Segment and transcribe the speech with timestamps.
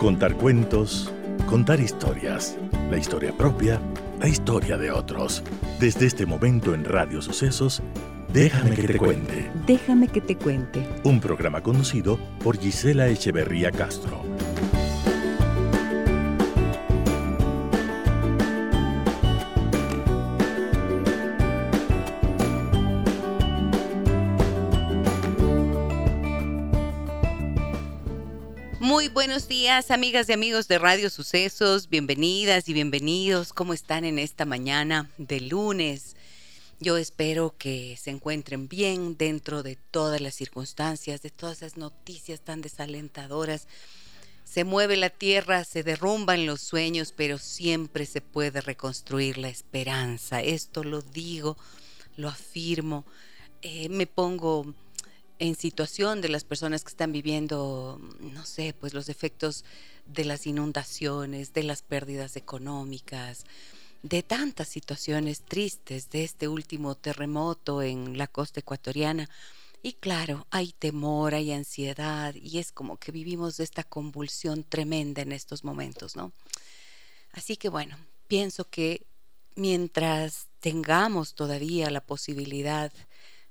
[0.00, 1.12] Contar cuentos,
[1.46, 2.56] contar historias,
[2.90, 3.78] la historia propia,
[4.18, 5.42] la historia de otros.
[5.78, 7.82] Desde este momento en Radio Sucesos,
[8.32, 9.50] Déjame que te cuente.
[9.66, 10.88] Déjame que te cuente.
[11.04, 14.22] Un programa conocido por Gisela Echeverría Castro.
[29.70, 31.88] Amigas y amigos de Radio Sucesos.
[31.88, 33.52] Bienvenidas y bienvenidos.
[33.52, 36.16] ¿Cómo están en esta mañana de lunes?
[36.80, 42.40] Yo espero que se encuentren bien dentro de todas las circunstancias, de todas esas noticias
[42.40, 43.68] tan desalentadoras.
[44.44, 50.42] Se mueve la tierra, se derrumban los sueños, pero siempre se puede reconstruir la esperanza.
[50.42, 51.56] Esto lo digo,
[52.16, 53.04] lo afirmo.
[53.62, 54.74] Eh, me pongo
[55.40, 59.64] en situación de las personas que están viviendo, no sé, pues los efectos
[60.04, 63.44] de las inundaciones, de las pérdidas económicas,
[64.02, 69.30] de tantas situaciones tristes de este último terremoto en la costa ecuatoriana.
[69.82, 75.32] Y claro, hay temor, hay ansiedad y es como que vivimos esta convulsión tremenda en
[75.32, 76.32] estos momentos, ¿no?
[77.32, 77.96] Así que bueno,
[78.28, 79.06] pienso que
[79.56, 82.92] mientras tengamos todavía la posibilidad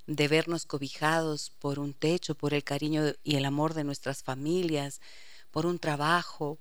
[0.09, 5.02] de vernos cobijados por un techo, por el cariño y el amor de nuestras familias,
[5.52, 6.57] por un trabajo,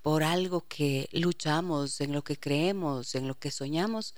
[0.00, 4.14] por algo que luchamos, en lo que creemos, en lo que soñamos,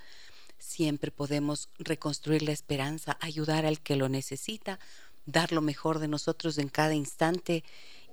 [0.59, 4.79] siempre podemos reconstruir la esperanza, ayudar al que lo necesita,
[5.25, 7.63] dar lo mejor de nosotros en cada instante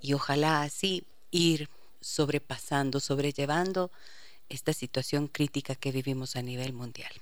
[0.00, 1.68] y ojalá así ir
[2.00, 3.90] sobrepasando, sobrellevando
[4.48, 7.12] esta situación crítica que vivimos a nivel mundial.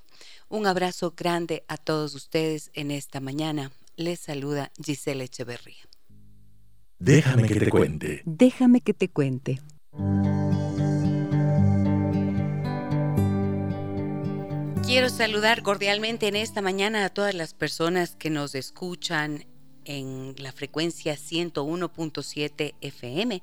[0.52, 3.72] Un abrazo grande a todos ustedes en esta mañana.
[3.96, 5.88] Les saluda Giselle Echeverría.
[6.98, 8.22] Déjame que te cuente.
[8.26, 9.62] Déjame que te cuente.
[14.84, 19.46] Quiero saludar cordialmente en esta mañana a todas las personas que nos escuchan
[19.86, 23.42] en la frecuencia 101.7 FM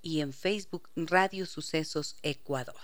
[0.00, 2.80] y en Facebook Radio Sucesos Ecuador.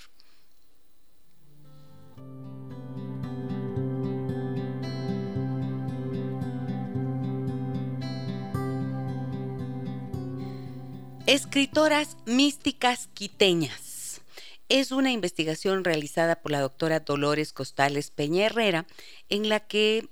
[11.26, 14.20] Escritoras místicas quiteñas.
[14.68, 18.86] Es una investigación realizada por la doctora Dolores Costales Peña Herrera
[19.28, 20.08] en la que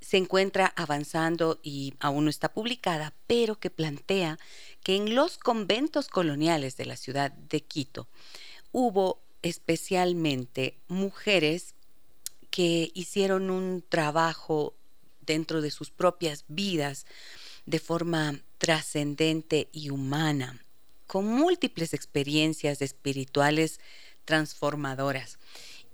[0.00, 4.38] se encuentra avanzando y aún no está publicada, pero que plantea
[4.82, 8.08] que en los conventos coloniales de la ciudad de Quito
[8.72, 11.74] hubo especialmente mujeres
[12.50, 14.72] que hicieron un trabajo
[15.20, 17.04] dentro de sus propias vidas
[17.66, 20.64] de forma trascendente y humana,
[21.06, 23.80] con múltiples experiencias espirituales
[24.24, 25.38] transformadoras.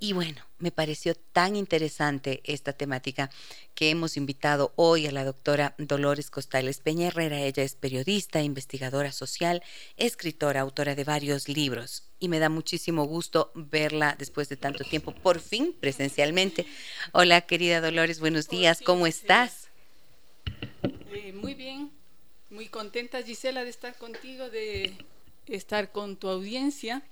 [0.02, 3.30] Y bueno, me pareció tan interesante esta temática
[3.74, 7.40] que hemos invitado hoy a la doctora Dolores Costales Peña Herrera.
[7.42, 9.62] Ella es periodista, investigadora social,
[9.98, 12.04] escritora, autora de varios libros.
[12.18, 16.66] Y me da muchísimo gusto verla después de tanto tiempo, por fin presencialmente.
[17.12, 19.68] Hola, querida Dolores, buenos días, ¿cómo estás?
[21.12, 21.90] Eh, muy bien,
[22.50, 24.96] muy contenta Gisela de estar contigo, de
[25.48, 27.02] estar con tu audiencia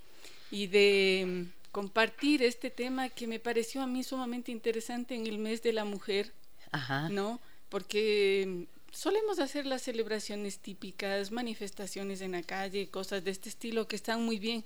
[0.52, 5.38] y de mm, compartir este tema que me pareció a mí sumamente interesante en el
[5.38, 6.32] mes de la mujer,
[7.10, 7.40] ¿no?
[7.70, 13.88] Porque mm, solemos hacer las celebraciones típicas, manifestaciones en la calle, cosas de este estilo
[13.88, 14.64] que están muy bien,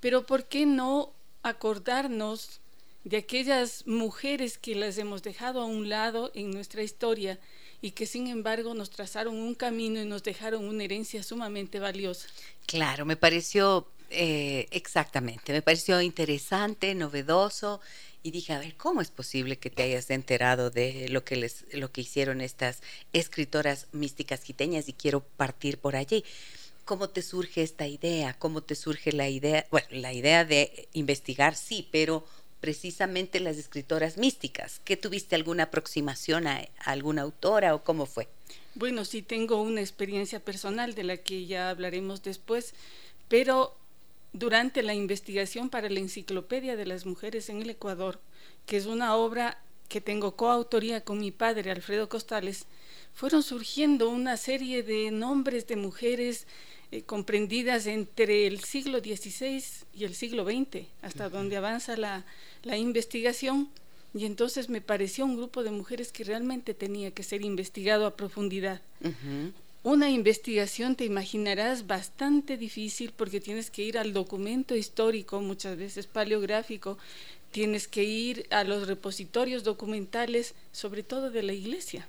[0.00, 2.60] pero ¿por qué no acordarnos
[3.04, 7.38] de aquellas mujeres que las hemos dejado a un lado en nuestra historia
[7.80, 12.28] y que sin embargo nos trazaron un camino y nos dejaron una herencia sumamente valiosa.
[12.66, 17.80] Claro, me pareció eh, exactamente, me pareció interesante, novedoso
[18.22, 21.64] y dije, a ver, ¿cómo es posible que te hayas enterado de lo que, les,
[21.72, 26.24] lo que hicieron estas escritoras místicas quiteñas y quiero partir por allí?
[26.84, 28.34] ¿Cómo te surge esta idea?
[28.38, 29.66] ¿Cómo te surge la idea?
[29.70, 32.24] Bueno, la idea de investigar, sí, pero
[32.60, 34.80] precisamente las escritoras místicas.
[34.84, 38.28] ¿Qué tuviste alguna aproximación a, alguna autora o cómo fue?
[38.74, 42.74] Bueno, sí tengo una experiencia personal de la que ya hablaremos después,
[43.28, 43.74] pero
[44.32, 48.20] durante la investigación para la Enciclopedia de las Mujeres en el Ecuador,
[48.66, 52.66] que es una obra que tengo coautoría con mi padre, Alfredo Costales,
[53.14, 56.46] fueron surgiendo una serie de nombres de mujeres
[56.92, 62.24] eh, comprendidas entre el siglo XVI y el siglo XX, hasta donde avanza la,
[62.76, 63.70] investigación.
[64.14, 68.16] Y entonces me pareció un grupo de mujeres que realmente tenía que ser investigado a
[68.16, 68.80] profundidad.
[69.82, 76.08] Una investigación, te imaginarás, bastante difícil porque tienes que ir al documento histórico, muchas veces
[76.08, 76.98] paleográfico,
[77.56, 82.06] tienes que ir a los repositorios documentales, sobre todo de la iglesia.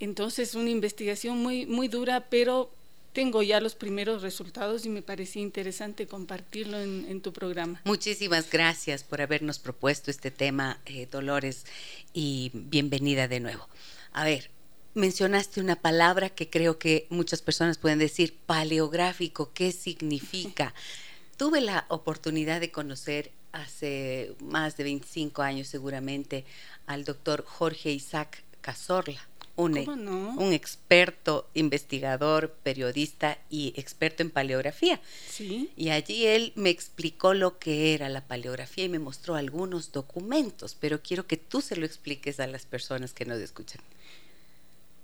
[0.00, 2.74] Entonces, una investigación muy, muy dura, pero
[3.12, 7.80] tengo ya los primeros resultados y me parecía interesante compartirlo en, tu programa.
[7.84, 11.64] Muchísimas gracias por habernos propuesto este tema, eh, Dolores,
[12.12, 13.68] y bienvenida de nuevo.
[14.10, 14.50] A ver,
[14.94, 20.74] mencionaste una palabra que creo que muchas personas pueden decir, paleográfico, ¿qué significa?
[21.36, 26.44] Tuve la oportunidad de conocer hace más de 25 años seguramente
[26.86, 29.30] al doctor Jorge Isaac Cazorla
[29.60, 35.00] un, experto investigador, periodista y experto en paleografía.
[35.28, 35.70] Sí.
[35.76, 40.76] Y allí él me explicó lo que era la paleografía y me mostró algunos documentos,
[40.78, 43.80] pero quiero que tú se lo expliques a las personas que nos escuchan.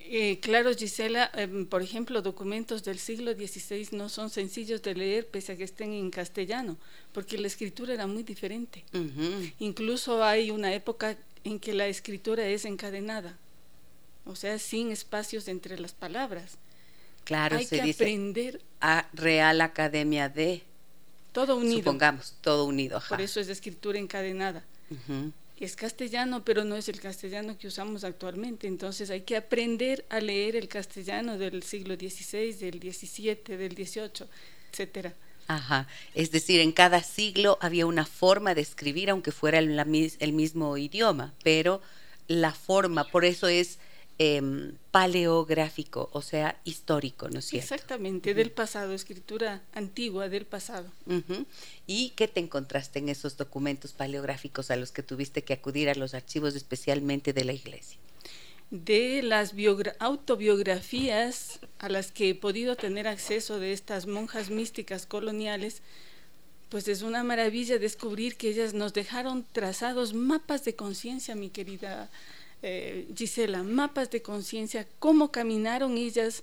[0.09, 5.27] Eh, claro, Gisela, em, por ejemplo, documentos del siglo XVI no son sencillos de leer
[5.27, 6.77] pese a que estén en castellano,
[7.13, 8.85] porque la escritura era muy diferente.
[9.59, 13.37] Incluso hay una época en que la escritura es encadenada
[14.27, 16.59] o sea, sin espacios entre las palabras.
[17.25, 20.63] Claro, se dice aprender a Real Academia de
[21.33, 21.79] todo unido.
[21.79, 23.01] Supongamos, todo unido.
[23.09, 24.65] Por eso es de escritura encadenada.
[25.59, 28.67] Es castellano, pero no es el castellano que usamos actualmente.
[28.67, 34.29] Entonces hay que aprender a leer el castellano del siglo XVI, del XVII, del XVIII,
[34.71, 35.15] etcétera.
[35.49, 35.87] Ajá.
[36.15, 39.79] Es decir, en cada siglo había una forma de escribir, aunque fuera el,
[40.19, 41.81] el mismo idioma, pero
[42.29, 43.79] la forma, por eso es
[44.19, 47.75] Em, paleográfico, o sea, histórico, ¿no es cierto?
[47.75, 50.91] Exactamente, del pasado, escritura antigua del pasado.
[51.87, 55.95] ¿Y qué te encontraste en esos documentos paleográficos a los que tuviste que acudir a
[55.95, 57.99] los archivos especialmente de la iglesia?
[58.71, 59.53] De las
[59.99, 65.83] autobiografías a las que he podido tener acceso de estas monjas místicas coloniales,
[66.71, 72.09] pues es una maravilla descubrir que ellas nos dejaron trazados mapas de conciencia, mi querida
[72.63, 76.43] eh, Gisela, mapas de conciencia, cómo caminaron ellas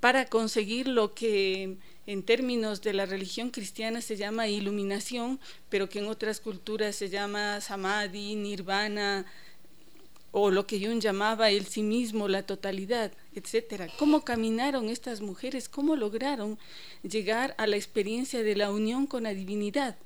[0.00, 1.76] para conseguir lo que
[2.06, 5.38] en términos de la religión cristiana se llama iluminación,
[5.68, 9.26] pero que en otras culturas se llama samadhi, nirvana,
[10.32, 13.88] o lo que Jung llamaba el sí mismo, la totalidad, etcétera.
[13.98, 15.68] ¿Cómo caminaron estas mujeres?
[15.68, 16.58] ¿Cómo lograron
[17.02, 19.96] llegar a la experiencia de la unión con la divinidad?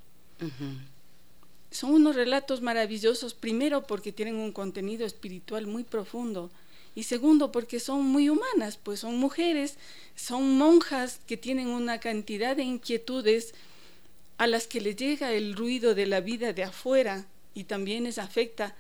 [1.75, 6.53] Son unos relatos maravillosos, primero porque tienen un contenido espiritual muy profundo.
[6.95, 9.75] Y segundo porque son muy humanas, pues son mujeres,
[10.15, 13.55] son monjas que tienen una cantidad de inquietudes
[14.39, 18.19] a las que les llega el ruido de la vida de afuera y también les
[18.19, 18.77] afecta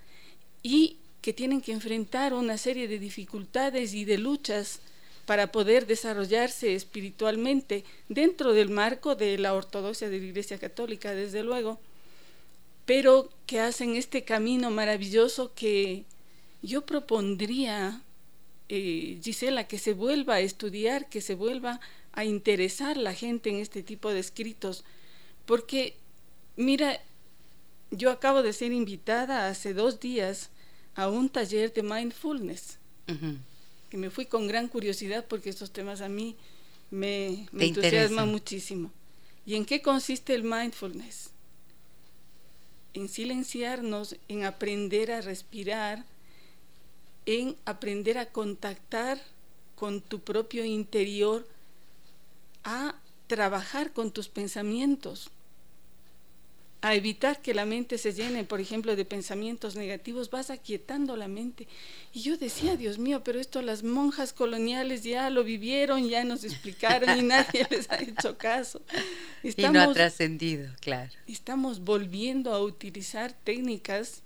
[0.62, 4.79] y que tienen que enfrentar una serie de dificultades y de luchas
[5.26, 11.43] para poder desarrollarse espiritualmente dentro del marco de la ortodoxia de la Iglesia Católica, desde
[11.43, 11.81] luego
[12.86, 16.04] pero que hacen este camino maravilloso que
[16.62, 18.02] yo propondría,
[18.69, 21.81] eh, Gisela, que se vuelva a estudiar, que se vuelva
[22.12, 24.84] a interesar la gente en este tipo de escritos,
[25.46, 25.96] porque,
[26.56, 27.00] mira,
[27.91, 30.50] yo acabo de ser invitada hace dos días
[30.94, 32.79] a un taller de mindfulness,
[33.91, 36.36] que me fui con gran curiosidad porque estos temas a mí
[36.91, 38.91] me, me entusiasman muchísimo.
[39.46, 41.33] ¿Y en qué consiste el mindfulness?
[42.94, 46.05] En silenciarnos, en aprender a respirar,
[47.27, 49.20] en aprender a contactar
[49.77, 51.46] con tu propio interior,
[52.63, 52.94] a
[53.27, 55.31] trabajar con tus pensamientos,
[56.84, 61.29] a evitar que la mente se llene, por ejemplo, de pensamientos negativos, vas aquietando la
[61.29, 61.67] mente.
[62.12, 66.44] Y yo decía, Dios mío, pero esto las monjas coloniales ya lo vivieron, ya nos
[66.44, 68.82] explicaron y nadie les ha hecho caso.
[69.43, 71.10] y no ha trascendido, claro.
[71.26, 74.22] Estamos volviendo a utilizar técnicas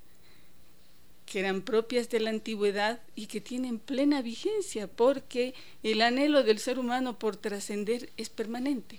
[1.26, 6.58] que eran propias de la antigüedad y que tienen plena vigencia, porque el anhelo del
[6.58, 8.98] ser humano por trascender es permanente.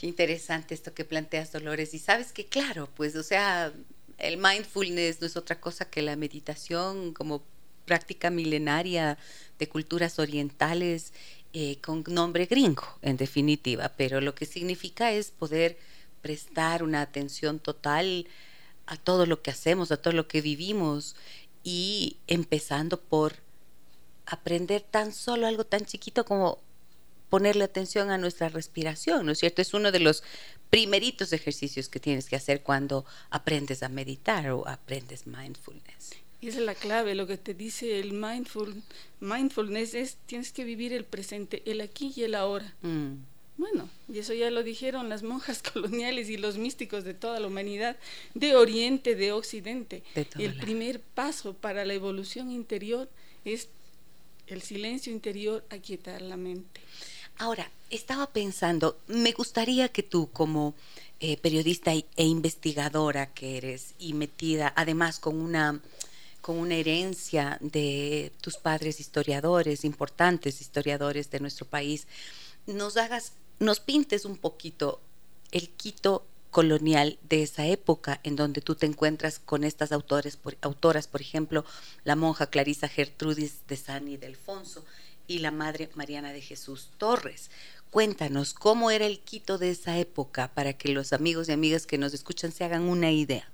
[0.00, 1.92] Qué interesante esto que planteas, Dolores.
[1.92, 3.70] Y sabes que, claro, pues, o sea,
[4.16, 7.42] el mindfulness no es otra cosa que la meditación como
[7.84, 9.18] práctica milenaria
[9.58, 11.12] de culturas orientales
[11.52, 15.76] eh, con nombre gringo, en definitiva, pero lo que significa es poder
[16.22, 18.26] prestar una atención total
[18.86, 21.14] a todo lo que hacemos, a todo lo que vivimos
[21.62, 23.34] y empezando por
[24.24, 26.58] aprender tan solo algo tan chiquito como
[27.30, 29.62] ponerle atención a nuestra respiración, ¿no es cierto?
[29.62, 30.22] Es uno de los
[30.68, 36.16] primeritos ejercicios que tienes que hacer cuando aprendes a meditar o aprendes mindfulness.
[36.42, 38.82] Esa es la clave, lo que te dice el mindful,
[39.20, 42.74] mindfulness es tienes que vivir el presente, el aquí y el ahora.
[42.82, 43.14] Mm.
[43.58, 47.46] Bueno, y eso ya lo dijeron las monjas coloniales y los místicos de toda la
[47.46, 47.96] humanidad,
[48.34, 50.02] de Oriente, de Occidente.
[50.14, 53.08] el primer paso para la evolución interior
[53.44, 53.68] es
[54.46, 56.80] el silencio interior, aquietar la mente.
[57.40, 60.74] Ahora, estaba pensando, me gustaría que tú como
[61.20, 65.80] eh, periodista e investigadora que eres y metida además con una
[66.42, 72.06] con una herencia de tus padres historiadores, importantes historiadores de nuestro país,
[72.66, 75.00] nos hagas nos pintes un poquito
[75.50, 81.06] el Quito colonial de esa época en donde tú te encuentras con estas autores, autoras,
[81.06, 81.64] por ejemplo,
[82.04, 84.84] la monja Clarisa Gertrudis de San Ildefonso
[85.30, 87.50] y la madre Mariana de Jesús Torres.
[87.90, 91.98] Cuéntanos cómo era el Quito de esa época para que los amigos y amigas que
[91.98, 93.48] nos escuchan se hagan una idea.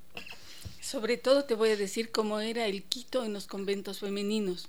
[0.81, 4.69] Sobre todo te voy a decir cómo era el Quito en los conventos femeninos.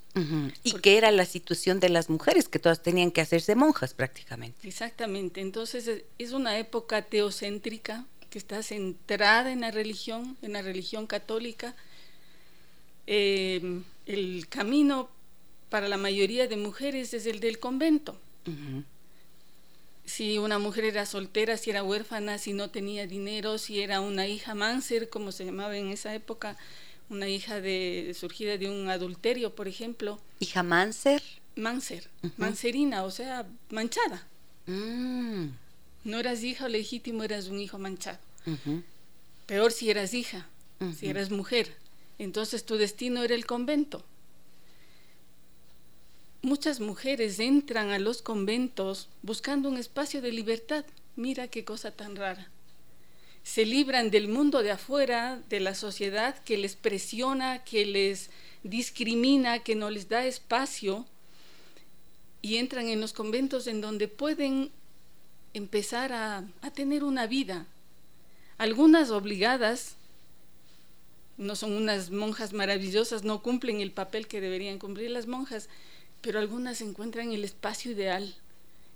[0.63, 4.67] Y qué era la situación de las mujeres, que todas tenían que hacerse monjas prácticamente.
[4.67, 11.07] Exactamente, entonces es una época teocéntrica que está centrada en la religión, en la religión
[11.07, 11.73] católica.
[13.05, 15.09] Eh, el camino
[15.69, 18.19] para la mayoría de mujeres es el del convento
[20.07, 24.25] si una mujer era soltera, si era huérfana, si no tenía dinero, si era una
[24.25, 26.57] hija manser, como se llamaba en esa época,
[27.09, 30.19] una hija de, surgida de un adulterio, por ejemplo.
[30.39, 31.21] ¿Hija manser?
[31.57, 34.25] Manser, manserina, o sea, manchada.
[34.65, 35.47] Mm.
[36.05, 38.19] No eras hija legítimo, eras un hijo manchado.
[39.45, 40.47] Peor si eras hija,
[40.97, 41.75] si eras mujer.
[42.17, 44.05] Entonces tu destino era el convento
[46.47, 50.85] muchas mujeres entran a los conventos buscando un espacio de libertad.
[51.17, 52.49] Mira qué cosa tan rara.
[53.43, 58.29] Se libran del mundo de afuera, de la sociedad que les presiona, que les
[58.63, 61.05] discrimina, que no les da espacio,
[62.41, 64.71] y entran en los conventos en donde pueden
[65.53, 67.65] empezar a, tener una vida.
[68.57, 69.95] Algunas obligadas,
[71.37, 75.67] no son unas monjas maravillosas, no cumplen el papel que deberían cumplir las monjas,
[76.27, 78.35] pero algunas se encuentran en el espacio ideal.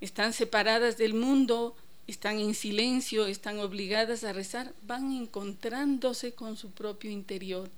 [0.02, 6.72] Están separadas del mundo, están en silencio, están obligadas a rezar, van encontrándose con su
[6.72, 7.70] propio interior.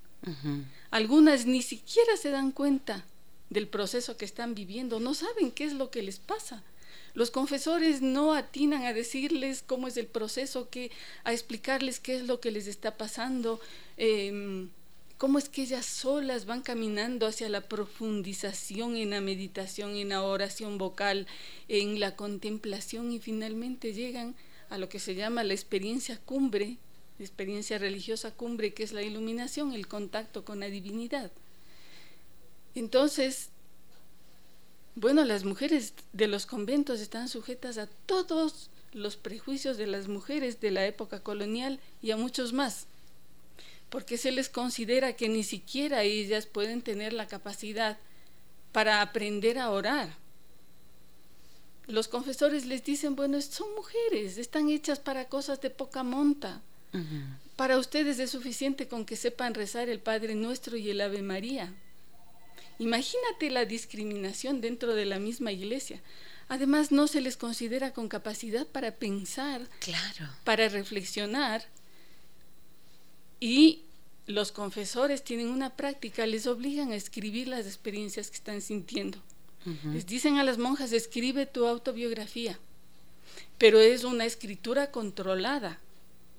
[0.90, 3.06] Algunas ni siquiera se dan cuenta
[3.52, 6.64] del proceso que están viviendo, no saben qué es lo que les pasa.
[7.14, 10.90] Los confesores no atinan a decirles cómo es el proceso, que,
[11.26, 13.60] a explicarles qué es lo que les está pasando.
[13.98, 14.72] Em,
[15.24, 20.22] cómo es que ellas solas van caminando hacia la profundización en la meditación, en la
[20.22, 21.27] oración vocal,
[21.70, 24.36] en la contemplación y finalmente llegan
[24.70, 26.75] a lo que se llama la experiencia cumbre,
[27.20, 31.32] la experiencia religiosa cumbre, que es la iluminación, el contacto con la divinidad.
[32.75, 33.48] Entonces,
[34.96, 40.60] bueno, las mujeres de los conventos están sujetas a todos los prejuicios de las mujeres
[40.60, 42.88] de la época colonial y a muchos más
[43.94, 48.00] porque se les considera que ni siquiera ellas pueden tener la capacidad
[48.72, 50.18] para aprender a orar.
[51.86, 56.60] Los confesores les dicen, bueno, son mujeres, están hechas para cosas de poca monta.
[57.56, 61.72] Para ustedes es suficiente con que sepan rezar el Padre Nuestro y el Ave María.
[62.80, 66.02] Imagínate la discriminación dentro de la misma iglesia.
[66.48, 70.30] Además, no se les considera con capacidad para pensar, claro.
[70.44, 71.64] para reflexionar
[73.44, 73.82] y
[74.26, 79.18] los confesores tienen una práctica, les obligan a escribir las experiencias que están sintiendo.
[79.92, 82.58] Les dicen a las monjas, escribe tu autobiografía,
[83.58, 85.82] pero es una escritura controlada.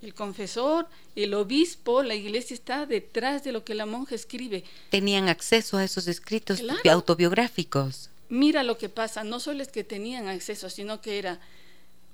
[0.01, 4.65] El confesor, el obispo, la iglesia está detrás de lo que la monja escribe.
[4.89, 8.09] Tenían acceso a esos escritos autobiográficos.
[8.31, 11.39] Mira lo que pasa, no solo es que tenían acceso, sino que era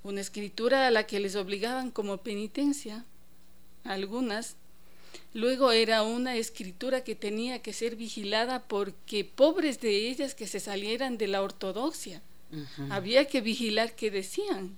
[0.03, 3.05] una escritura a la que les obligaban como penitencia,
[3.85, 4.57] algunas,
[5.33, 10.59] Luego era una escritura que tenía que ser vigilada porque pobres de ellas que se
[10.59, 12.21] salieran de la ortodoxia.
[12.89, 14.77] Había que vigilar qué decían.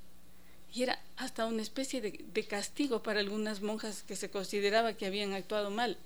[0.73, 5.33] Y era hasta una especie de, castigo para algunas monjas que se consideraba que habían
[5.33, 5.97] actuado mal.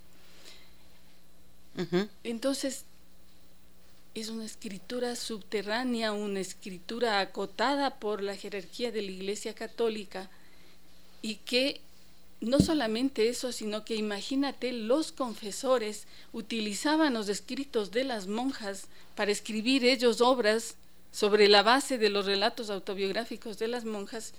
[2.24, 2.86] Entonces,
[4.16, 10.30] es una escritura subterránea, una escritura acotada por la jerarquía de la Iglesia Católica
[11.22, 11.82] y que
[12.40, 19.32] no solamente eso, sino que imagínate, los confesores utilizaban los escritos de las monjas para
[19.32, 20.76] escribir ellos obras
[21.12, 24.34] sobre la base de los relatos autobiográficos de las monjas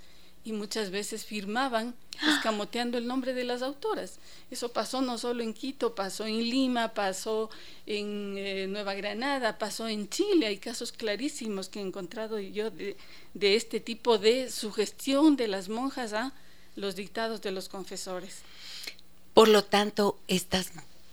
[0.44, 1.94] y muchas veces firmaban
[2.26, 4.18] escamoteando el nombre de las autoras.
[4.50, 7.50] Eso pasó no solo en Quito, pasó en Lima, pasó
[7.84, 10.46] en eh, Nueva Granada, pasó en Chile.
[10.46, 12.96] Hay casos clarísimos que he encontrado yo de,
[13.34, 16.32] de este tipo de sugestión de las monjas a
[16.78, 18.42] los dictados de los confesores.
[19.34, 20.70] Por lo tanto, estas,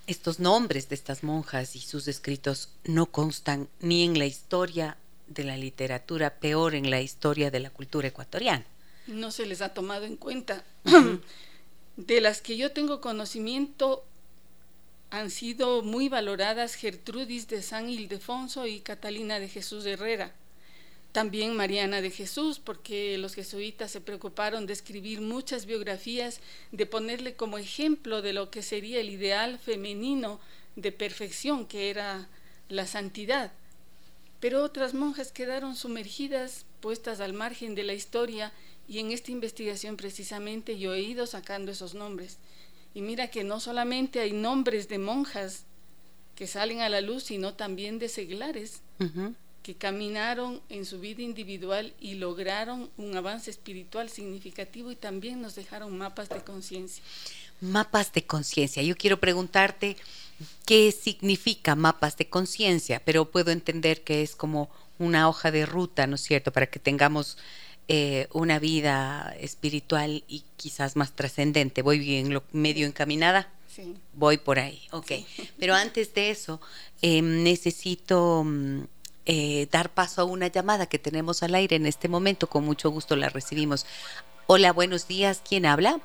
[0.08, 5.44] estos nombres de estas monjas y sus escritos no constan ni en la historia de
[5.44, 8.66] la literatura, peor en la historia de la cultura ecuatoriana.
[9.08, 10.64] No se les ha tomado en cuenta.
[11.98, 14.04] De las que yo tengo conocimiento,
[15.12, 20.34] han sido muy valoradas Gertrudis de San Ildefonso y Catalina de Jesús Herrera
[21.16, 26.42] también Mariana de Jesús, porque los jesuitas se preocuparon de escribir muchas biografías,
[26.74, 30.42] de ponerle como ejemplo de lo que sería el ideal femenino
[30.76, 32.28] de perfección, que era
[32.68, 33.54] la santidad.
[34.42, 38.52] Pero otras monjas quedaron sumergidas, puestas al margen de la historia,
[38.86, 42.40] y en esta investigación precisamente yo he ido sacando esos nombres.
[42.94, 45.64] Y mira que no solamente hay nombres de monjas
[46.36, 48.82] que salen a la luz, sino también de seglares
[49.66, 55.56] que caminaron en su vida individual y lograron un avance espiritual significativo y también nos
[55.56, 57.04] dejaron mapas de conciencia.
[57.62, 58.84] Mapas de conciencia.
[58.84, 59.98] Yo quiero preguntarte
[60.68, 64.70] qué significa mapas de conciencia, pero puedo entender que es como
[65.00, 67.40] una hoja de ruta, ¿no es cierto?, para que tengamos
[67.88, 71.82] eh, una vida espiritual y quizás más trascendente.
[71.82, 73.50] ¿Voy bien, lo medio encaminada?
[73.68, 73.96] Sí.
[74.14, 75.12] Voy por ahí, ok.
[75.58, 76.62] Pero antes de eso,
[77.02, 78.84] em, necesito mm,
[79.26, 82.48] eh, dar paso a una llamada que tenemos al aire en este momento.
[82.48, 83.86] Con mucho gusto la recibimos.
[84.48, 85.42] Hola, buenos días.
[85.48, 86.00] ¿Quién habla?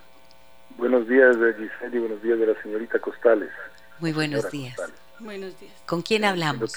[0.78, 3.50] Buenos días, Giselle, y buenos días de la señorita Costales.
[3.98, 4.76] Muy buenos días.
[5.18, 5.74] Buenos días.
[5.86, 6.72] ¿Con quién hablamos?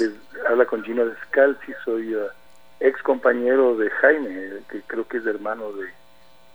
[0.50, 2.28] habla con Gino Descalzi, soy uh,
[2.82, 5.88] ex compañero de Jaime, que creo que es hermano de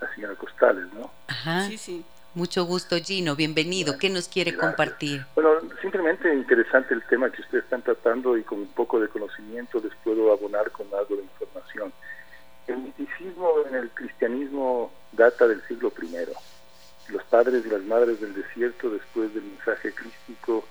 [0.00, 1.10] la señora Costales, ¿no?
[1.28, 1.62] Ajá.
[1.62, 2.04] Sí, sí.
[2.34, 3.34] Mucho gusto, Gino.
[3.34, 3.98] Bienvenido.
[3.98, 5.24] ¿Qué nos quiere compartir?
[5.34, 9.80] Bueno, simplemente interesante el tema que ustedes están tratando y con un poco de conocimiento
[9.82, 11.92] les puedo abonar con algo de información.
[12.66, 17.12] El misticismo en el cristianismo data del siglo I.
[17.12, 20.66] Los padres y las madres del desierto, después del mensaje crístico,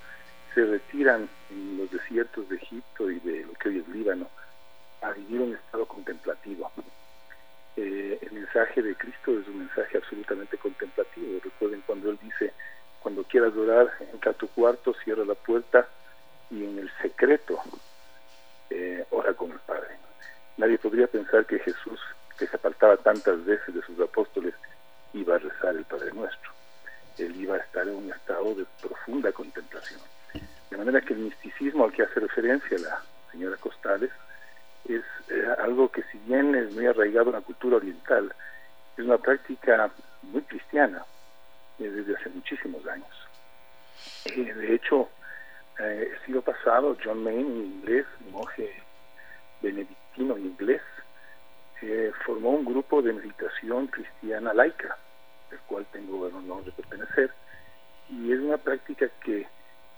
[0.54, 4.30] se retiran en los desiertos de Egipto y de lo que hoy es Líbano
[5.02, 6.72] a vivir un estado contemplativo
[7.78, 11.40] eh, el mensaje de Cristo es un mensaje absolutamente contemplativo.
[11.44, 12.52] Recuerden cuando Él dice,
[13.00, 15.88] cuando quieras orar, entra a tu cuarto, cierra la puerta
[16.50, 17.62] y en el secreto
[18.72, 19.96] eh, ora con el Padre.
[20.58, 22.00] Nadie podría pensar que Jesús,
[22.40, 24.56] que se apartaba tantas veces de sus apóstoles,
[25.14, 26.52] iba a rezar el Padre Nuestro.
[27.20, 30.02] Él iba a estar en un estado de profunda contemplación.
[30.72, 34.12] De manera que el misticismo al que hace referencia la señora Costales
[34.88, 38.34] es eh, algo que si bien es muy arraigado en la cultura oriental,
[38.98, 39.92] es una práctica
[40.24, 41.04] muy cristiana
[41.80, 43.10] eh, desde hace muchísimos años.
[44.26, 45.10] Eh, de hecho,
[45.80, 48.82] el siglo pasado, John Maine, en inglés, monje
[49.62, 50.82] benedictino inglés,
[52.26, 54.98] formó un grupo de meditación cristiana laica,
[55.52, 57.32] del cual tengo el honor de pertenecer,
[58.10, 59.48] y es una práctica que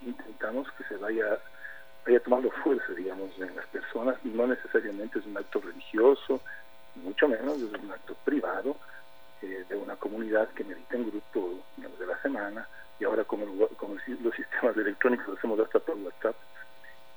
[0.02, 1.40] intentamos que se vaya
[2.10, 6.42] vaya tomando fuerza, digamos, en las personas, no necesariamente es un acto religioso,
[6.96, 8.76] mucho menos es un acto privado
[9.44, 12.68] eh, de una comunidad que medita en grupo de la semana,
[13.00, 16.36] y ahora como los sistemas electrónicos lo hacemos hasta por WhatsApp.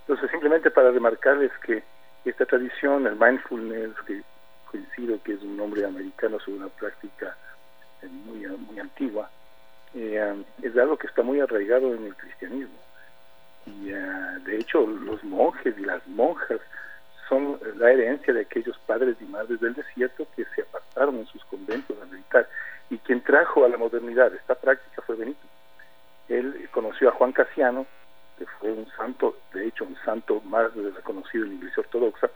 [0.02, 1.82] Entonces, simplemente para remarcarles que
[2.26, 4.22] esta tradición, el mindfulness, que
[4.70, 7.34] coincido que es un nombre americano sobre una práctica
[8.02, 9.30] eh, muy, muy antigua,
[9.94, 12.81] eh, es algo que está muy arraigado en el cristianismo
[13.66, 13.96] y eh,
[14.44, 16.60] de hecho los monjes y las monjas
[17.28, 21.44] son la herencia de aquellos padres y madres del desierto que se apartaron en sus
[21.44, 22.48] conventos a meditar
[22.90, 25.40] y quien trajo a la modernidad esta práctica fue Benito.
[26.28, 27.86] Él conoció a Juan Casiano,
[28.38, 32.28] que fue un santo, de hecho un santo más reconocido en la iglesia ortodoxa,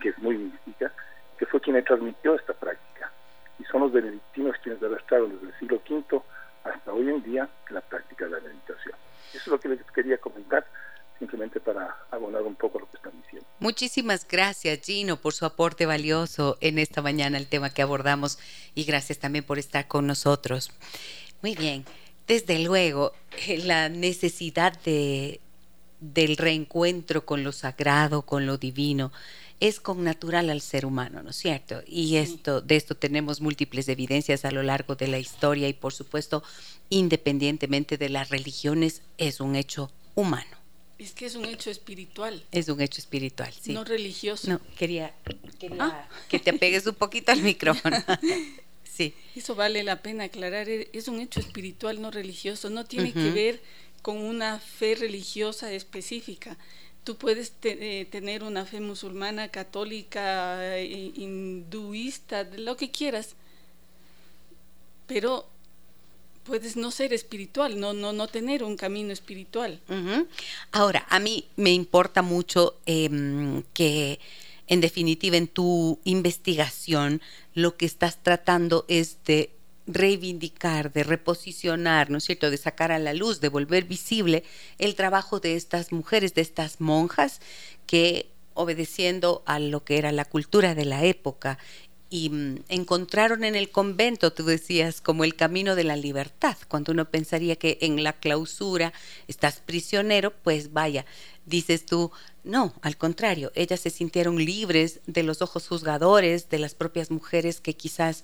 [0.00, 0.92] que es muy mística,
[1.38, 3.10] que fue quien le transmitió esta práctica.
[3.58, 6.22] Y son los benedictinos quienes arrastraron desde el siglo V
[6.64, 9.03] hasta hoy en día la práctica de la meditación.
[9.34, 10.66] Eso es lo que les quería comentar,
[11.18, 13.46] simplemente para abonar un poco lo que están diciendo.
[13.58, 18.38] Muchísimas gracias, Gino, por su aporte valioso en esta mañana el tema que abordamos
[18.74, 20.70] y gracias también por estar con nosotros.
[21.42, 21.84] Muy bien,
[22.26, 23.12] desde luego,
[23.46, 25.40] eh, la necesidad de,
[26.00, 29.12] del reencuentro con lo sagrado, con lo divino,
[29.68, 31.82] es con natural al ser humano, ¿no es cierto?
[31.86, 35.94] Y esto, de esto tenemos múltiples evidencias a lo largo de la historia y por
[35.94, 36.42] supuesto,
[36.90, 40.54] independientemente de las religiones, es un hecho humano.
[40.98, 42.44] Es que es un hecho espiritual.
[42.52, 43.72] Es un hecho espiritual, sí.
[43.72, 44.50] No religioso.
[44.50, 45.14] No, quería,
[45.80, 46.08] ah.
[46.28, 47.96] que te apegues un poquito al micrófono.
[48.84, 49.14] sí.
[49.34, 50.68] Eso vale la pena aclarar.
[50.68, 52.68] Es un hecho espiritual, no religioso.
[52.68, 53.62] No tiene que ver
[54.02, 56.58] con una fe religiosa específica.
[57.04, 63.36] Tú puedes eh, tener una fe musulmana, católica, eh, hinduista, lo que quieras,
[65.06, 65.46] pero
[66.44, 69.80] puedes no ser espiritual, no, no, no tener un camino espiritual.
[70.72, 74.20] Ahora, a mí me importa mucho em, que,
[74.66, 77.20] en definitiva, en tu investigación,
[77.54, 79.50] lo que estás tratando es de
[79.86, 84.44] reivindicar, de reposicionar, ¿no es cierto?, de sacar a la luz, de volver visible
[84.78, 87.40] el trabajo de estas mujeres, de estas monjas
[87.86, 91.58] que obedeciendo a lo que era la cultura de la época
[92.14, 96.92] y mm, encontraron en el convento, tú decías, como el camino de la libertad, cuando
[96.92, 98.92] uno pensaría que en la clausura
[99.26, 101.06] estás prisionero, pues vaya,
[101.44, 102.12] dices tú,
[102.44, 107.60] no, al contrario, ellas se sintieron libres de los ojos juzgadores, de las propias mujeres
[107.60, 108.22] que quizás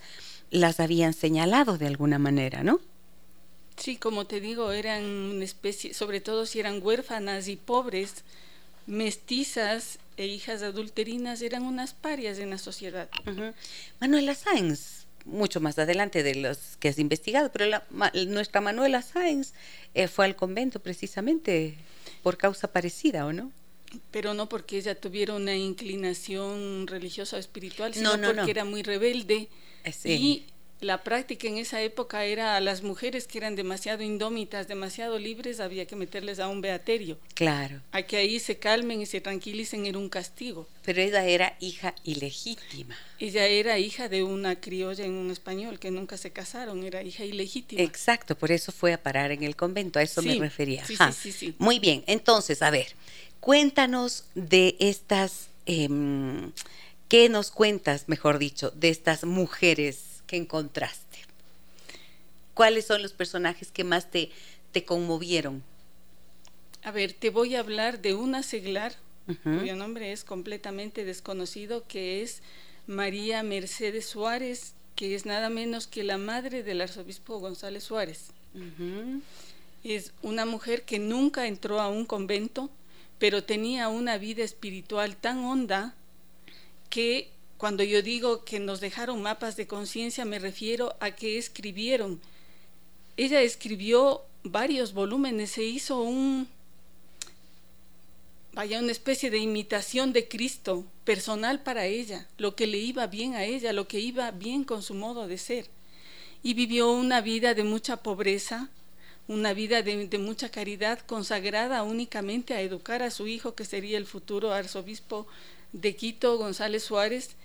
[0.50, 2.80] las habían señalado de alguna manera, ¿no?
[3.76, 8.24] Sí, como te digo, eran una especie, sobre todo si eran huérfanas y pobres,
[8.86, 13.08] mestizas e hijas adulterinas eran unas parias en la sociedad.
[14.00, 17.80] Manuela Sáenz, mucho más adelante de los que has investigado, pero
[18.26, 19.54] nuestra Manuela Sáenz
[19.94, 21.78] eh, fue al convento precisamente
[22.22, 23.50] por causa parecida, ¿o no?
[24.10, 29.48] Pero no porque ella tuviera una inclinación religiosa o espiritual, sino porque era muy rebelde
[29.84, 30.46] eh, y
[30.80, 35.60] la práctica en esa época era a las mujeres que eran demasiado indómitas, demasiado libres,
[35.60, 37.18] había que meterles a un beaterio.
[37.34, 37.82] Claro.
[37.92, 40.66] A que ahí se calmen y se tranquilicen era un castigo.
[40.84, 42.96] Pero ella era hija ilegítima.
[43.18, 47.24] Ella era hija de una criolla en un español que nunca se casaron, era hija
[47.24, 47.82] ilegítima.
[47.82, 50.84] Exacto, por eso fue a parar en el convento, a eso me refería.
[50.86, 52.88] Sí, sí, sí, Muy bien, entonces, a ver,
[53.40, 56.52] cuéntanos de estas, em,
[57.08, 60.10] ¿qué nos cuentas, mejor dicho, de estas mujeres?
[60.30, 61.18] que encontraste?
[62.54, 64.30] ¿Cuáles son los personajes que más te,
[64.70, 65.64] te conmovieron?
[66.84, 68.94] A ver, te voy a hablar de una seglar,
[69.42, 72.42] cuyo nombre es completamente desconocido, que es
[72.86, 78.28] María Mercedes Suárez, que es nada menos que la madre del arzobispo González Suárez.
[79.82, 82.70] Es una mujer que nunca entró a un convento,
[83.20, 85.94] pero tenía una vida espiritual tan honda
[86.88, 92.18] que cuando yo digo que nos dejaron mapas de conciencia, me refiero a que escribieron.
[93.18, 96.48] Ella escribió varios volúmenes, se hizo un,
[98.54, 103.34] vaya, una especie de imitación de Cristo personal para ella, lo que le iba bien
[103.34, 105.66] a ella, lo que iba bien con su modo de ser.
[106.42, 108.70] Y vivió una vida de mucha pobreza,
[109.30, 114.06] una vida de, mucha caridad consagrada únicamente a educar a su hijo, que sería el
[114.06, 115.26] futuro arzobispo
[115.72, 117.36] de Quito, González Suárez,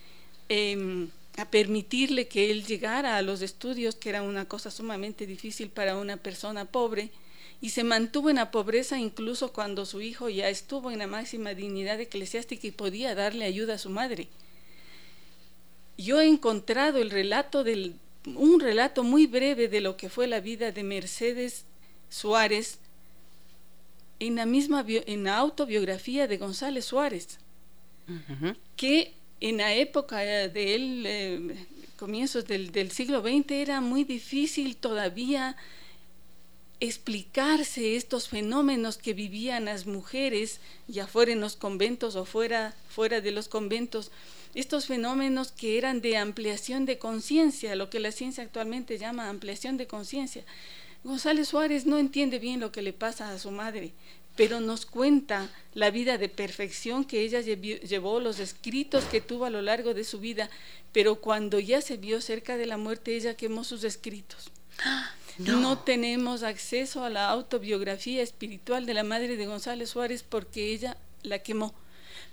[0.47, 5.69] Em, a permitirle que él llegara a los estudios, que era una cosa sumamente difícil
[5.69, 7.09] para una persona pobre,
[7.61, 11.53] y se mantuvo en la pobreza incluso cuando su hijo ya estuvo en la máxima
[11.53, 14.27] dignidad eclesiástica y podía darle ayuda a su madre.
[15.97, 17.95] Yo he encontrado el relato del,
[18.25, 21.65] un relato muy breve de lo que fue la vida de Mercedes
[22.09, 22.79] Suárez
[24.19, 27.39] en la misma en la autobiografía de González Suárez,
[28.75, 34.77] que en la época de él, eh, comienzos del, del, siglo XX, era muy difícil
[34.77, 35.57] todavía
[36.79, 43.21] explicarse estos fenómenos que vivían las mujeres, ya fuera en los conventos o fuera, fuera
[43.21, 44.11] de los conventos,
[44.53, 49.77] estos fenómenos que eran de ampliación de conciencia, lo que la ciencia actualmente llama ampliación
[49.77, 50.43] de conciencia.
[51.05, 53.93] González Suárez no entiende bien lo que le pasa a su madre,
[54.35, 59.51] pero nos cuenta la vida de perfección que ella llevó, los escritos que tuvo a
[59.51, 60.49] lo largo de su vida,
[60.91, 64.51] pero cuando ya se vio cerca de la muerte, ella quemó sus escritos.
[65.37, 65.79] No.
[65.79, 71.39] tenemos acceso a la autobiografía espiritual de la madre de González Suárez porque ella la
[71.39, 71.73] quemó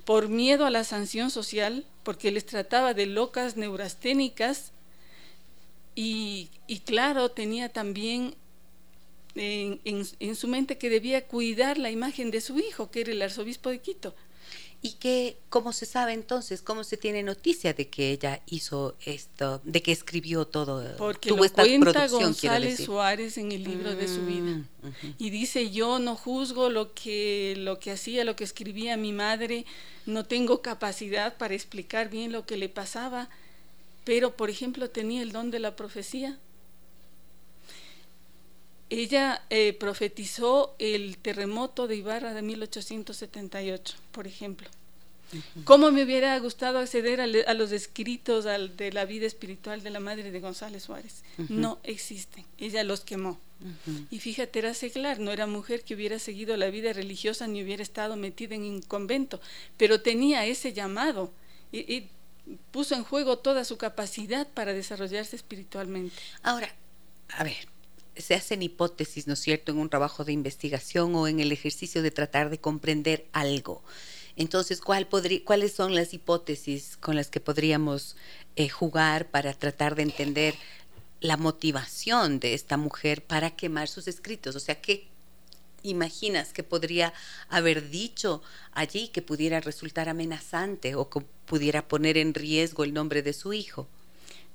[0.04, 4.70] por miedo a la sanción social, porque les trataba de locas neurasténicas
[5.96, 8.37] y, y claro, tenía también
[9.35, 13.71] en, su mente que debía cuidar la imagen de su hijo, que era el arzobispo
[13.71, 14.14] de Quito.
[14.85, 19.61] ¿Y qué, cómo se sabe entonces, cómo se tiene noticia de que ella hizo esto,
[19.62, 20.97] de que escribió todo?
[20.97, 24.57] Porque tuvo lo esta cuenta González Suárez en el libro de su vida.
[24.83, 29.12] Mm, y dice, yo no juzgo lo que, lo que hacía, lo que escribía mi
[29.12, 29.66] madre,
[30.05, 33.31] no tengo capacidad para explicar bien lo que le pasaba,
[34.03, 36.40] pero por ejemplo tenía el don de la profecía.
[38.92, 44.68] Ella eh, profetizó el terremoto de Ibarra de 1878, por ejemplo.
[45.64, 50.31] ¿Cómo me hubiera gustado acceder a, los escritos de la vida espiritual de la madre
[50.31, 51.22] de González Suárez?
[51.48, 52.44] No existen.
[52.59, 53.40] Ella los quemó.
[54.11, 57.83] Y fíjate, era seglar, no era mujer que hubiera seguido la vida religiosa ni hubiera
[57.83, 59.40] estado metida en un convento,
[59.78, 61.33] pero tenía ese llamado
[61.72, 62.09] y
[62.70, 66.14] puso en juego toda su capacidad para desarrollarse espiritualmente.
[66.42, 66.74] Ahora,
[67.31, 67.71] a ver,
[68.16, 72.03] se hacen hipótesis, ¿no es cierto?, en un trabajo de investigación o en el ejercicio
[72.03, 73.83] de tratar de comprender algo.
[74.37, 75.09] Entonces, ¿cuál
[75.44, 78.16] ¿cuáles son las hipótesis con las que podríamos
[78.57, 80.55] eh, jugar para tratar de entender
[81.20, 84.57] la motivación de esta mujer para quemar sus escritos?
[84.57, 85.09] O sea, ¿qué
[85.83, 87.12] imaginas que podría
[87.48, 93.22] haber dicho allí que pudiera resultar amenazante o que pudiera poner en riesgo el nombre
[93.22, 93.88] de su hijo?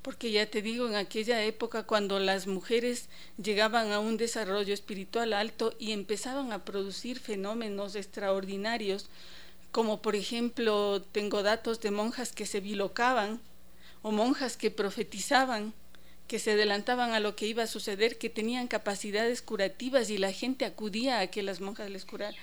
[0.07, 5.33] Porque ya te digo, en aquella época cuando las mujeres llegaban a un desarrollo espiritual
[5.33, 9.09] alto y empezaban a producir fenómenos extraordinarios,
[9.73, 13.41] como por ejemplo tengo datos de monjas que se bilocaban
[14.01, 15.73] o monjas que profetizaban,
[16.29, 20.31] que se adelantaban a lo que iba a suceder, que tenían capacidades curativas y la
[20.31, 22.39] gente acudía a que las monjas les curaran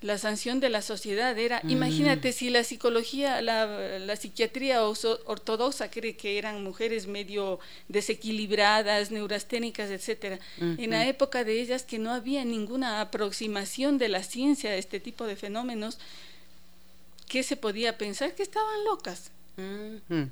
[0.00, 1.70] la sanción de la sociedad era, mm.
[1.70, 10.38] imagínate si la psicología, la, psiquiatría ortodoxa cree que eran mujeres medio desequilibradas, neurasténicas, etcétera.
[10.58, 15.00] En la época de ellas que no había ninguna aproximación de la ciencia a este
[15.00, 15.98] tipo de fenómenos,
[17.28, 18.34] ¿qué se podía pensar?
[18.34, 19.30] Que estaban locas.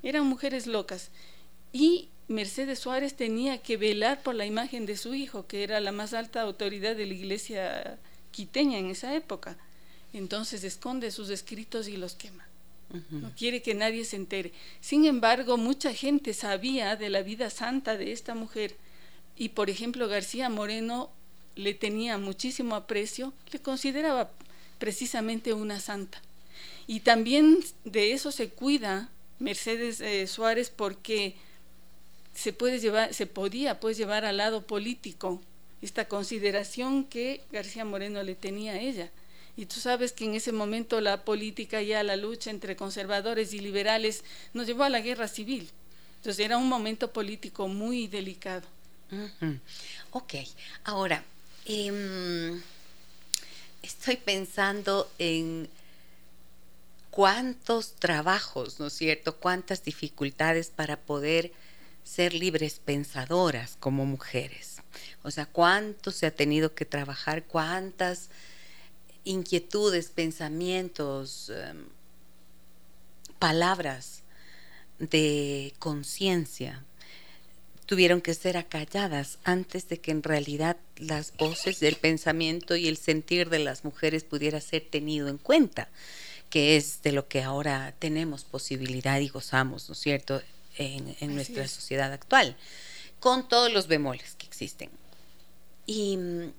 [0.02, 1.10] Eran mujeres locas.
[1.72, 5.92] Y Mercedes Suárez tenía que velar por la imagen de su hijo, que era la
[5.92, 7.98] más alta autoridad de la iglesia
[8.32, 9.56] quiteña en esa época.
[10.12, 12.46] Entonces esconde sus escritos y los quema.
[13.10, 14.52] No quiere que nadie se entere.
[14.82, 18.76] Sin embargo, mucha gente sabía de la vida santa de esta mujer
[19.36, 21.10] y, por ejemplo, García Moreno
[21.56, 24.30] le tenía muchísimo aprecio, le consideraba
[24.78, 26.20] precisamente una santa.
[26.86, 31.34] Y también de eso se cuida Mercedes eh, Suárez porque
[32.34, 35.40] se puede llevar, se podía pues llevar al lado político
[35.82, 39.10] esta consideración que García Moreno le tenía a ella.
[39.56, 43.58] Y tú sabes que en ese momento la política ya, la lucha entre conservadores y
[43.58, 45.68] liberales nos llevó a la guerra civil.
[46.16, 48.66] Entonces era un momento político muy delicado.
[50.12, 50.34] Ok,
[50.84, 51.22] ahora,
[51.66, 52.62] em,
[53.82, 55.68] estoy pensando en
[57.10, 59.36] cuántos trabajos, ¿no es cierto?
[59.36, 61.52] Cuántas dificultades para poder
[62.04, 64.71] ser libres pensadoras como mujeres.
[65.22, 68.28] O sea, cuánto se ha tenido que trabajar, cuántas
[69.24, 71.86] inquietudes, pensamientos, em,
[73.38, 74.22] palabras
[74.98, 76.84] de conciencia
[77.86, 82.96] tuvieron que ser acalladas antes de que en realidad las voces del pensamiento y el
[82.96, 85.88] sentir de las mujeres pudiera ser tenido en cuenta,
[86.48, 90.40] que es de lo que ahora tenemos posibilidad y gozamos, ¿no es cierto?,
[90.78, 92.56] en, nuestra sociedad actual,
[93.20, 94.88] con todos los bemoles que existen.
[95.86, 96.52] Y mm,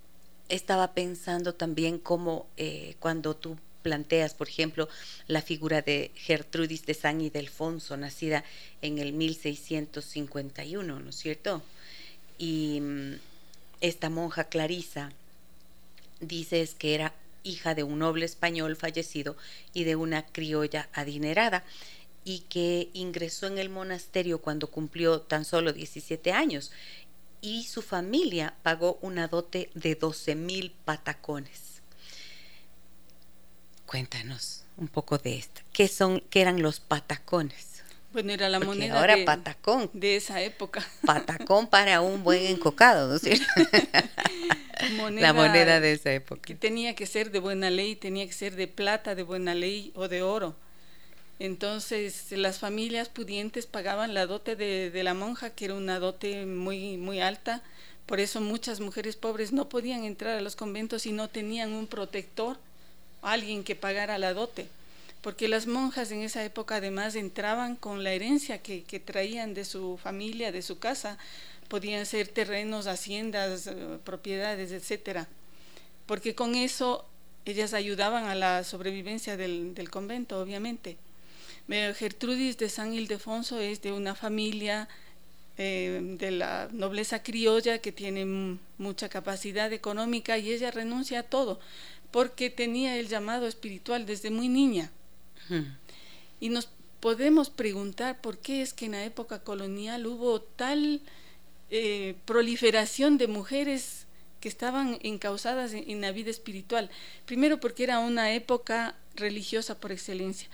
[0.49, 4.89] estaba pensando también cómo eh, cuando tú planteas, por ejemplo,
[5.27, 8.43] la figura de Gertrudis de San Ildefonso, nacida
[8.81, 11.61] en el 1651, ¿no es cierto?
[12.37, 13.13] Y mm,
[13.81, 15.11] esta monja Clarisa
[16.19, 19.35] dices que era hija de un noble español fallecido
[19.73, 21.63] y de una criolla adinerada
[22.25, 26.71] y que ingresó en el monasterio cuando cumplió tan solo 17 años
[27.43, 31.81] y su familia pagó una dote de 12 mil patacones.
[33.85, 35.61] Cuéntanos un poco de esto.
[35.73, 37.83] ¿Qué, son, qué eran los patacones?
[38.13, 39.89] Bueno, era la moneda ahora de, patacón.
[39.91, 40.87] de esa época.
[41.05, 43.45] Patacón para un buen encocado, ¿no es cierto?
[45.09, 46.43] la moneda de esa época.
[46.43, 49.91] Que tenía que ser de buena ley, tenía que ser de plata de buena ley
[49.95, 50.55] o de oro.
[51.39, 56.97] Entonces las familias pudientes pagaban la dote de, la monja, que era una dote muy,
[56.97, 57.63] muy alta.
[58.05, 61.87] Por eso muchas mujeres pobres no podían entrar a los conventos y no tenían un
[61.87, 62.57] protector,
[63.21, 64.67] alguien que pagara la dote.
[65.21, 69.97] Porque las monjas en esa época además entraban con la herencia que, traían de su
[69.97, 71.17] familia, de su casa.
[71.69, 75.29] Podían ser terrenos, haciendas, eh, propiedades, etcétera.
[76.05, 77.05] Porque con eso
[77.45, 80.97] ellas ayudaban a la sobrevivencia del, convento, obviamente.
[81.67, 84.87] Gertrudis de San Ildefonso es de una familia
[85.57, 91.59] eh, de la nobleza criolla que tiene mucha capacidad económica y ella renuncia a todo
[92.11, 94.91] porque tenía el llamado espiritual desde muy niña.
[96.39, 101.01] Y nos podemos preguntar por qué es que en la época colonial hubo tal
[101.69, 104.02] eh, proliferación de mujeres
[104.43, 106.89] que estaban encausadas en, la vida espiritual.
[107.25, 110.49] Primero porque era una época religiosa por excelencia.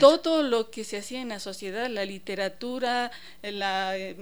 [0.00, 3.10] Todo lo que se hacía en la sociedad, la literatura,
[3.42, 4.16] la eh,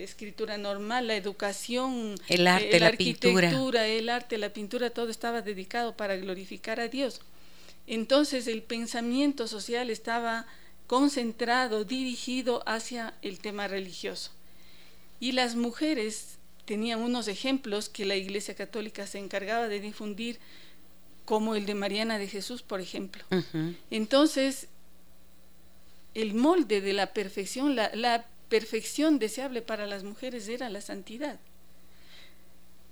[0.00, 5.96] escritura normal, la educación, el arte, la, arquitectura, el arte, la pintura, todo estaba dedicado
[5.96, 7.22] para glorificar a Dios.
[7.86, 10.44] Entonces el pensamiento social estaba
[10.86, 14.32] concentrado, dirigido hacia el tema religioso.
[15.18, 16.35] Y las mujeres
[16.66, 20.38] tenían unos ejemplos que la Iglesia Católica se encargaba de difundir,
[21.24, 23.24] como el de Mariana de Jesús, por ejemplo.
[23.90, 24.68] Entonces,
[26.14, 31.40] el molde de la perfección, la, la perfección deseable para las mujeres era la santidad.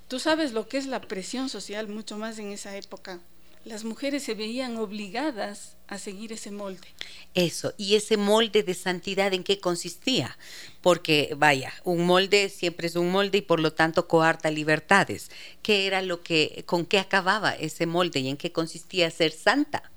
[0.08, 3.20] Tú sabes lo que es la presión social, mucho más en esa época
[3.64, 6.87] las mujeres se veían obligadas a seguir ese molde.
[7.35, 10.37] Eso, y ese molde de santidad en qué consistía,
[10.83, 15.31] porque vaya, un molde siempre es un molde y por lo tanto coarta libertades.
[15.62, 19.90] ¿Qué era lo que, con qué acababa ese molde y en qué consistía ser santa?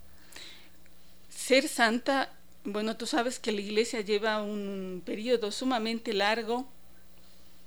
[1.30, 6.67] Ser santa, bueno, tú sabes que la iglesia lleva un periodo sumamente largo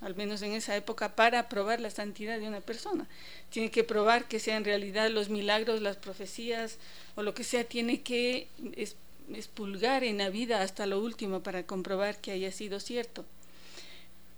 [0.01, 3.07] al menos en esa época, para probar la santidad de una persona.
[3.51, 6.79] Tiene que probar que sean realidad los milagros, las profecías
[7.17, 8.49] o lo que sea, tiene que
[9.35, 13.25] expulgar en la vida hasta lo último para comprobar que haya sido cierto.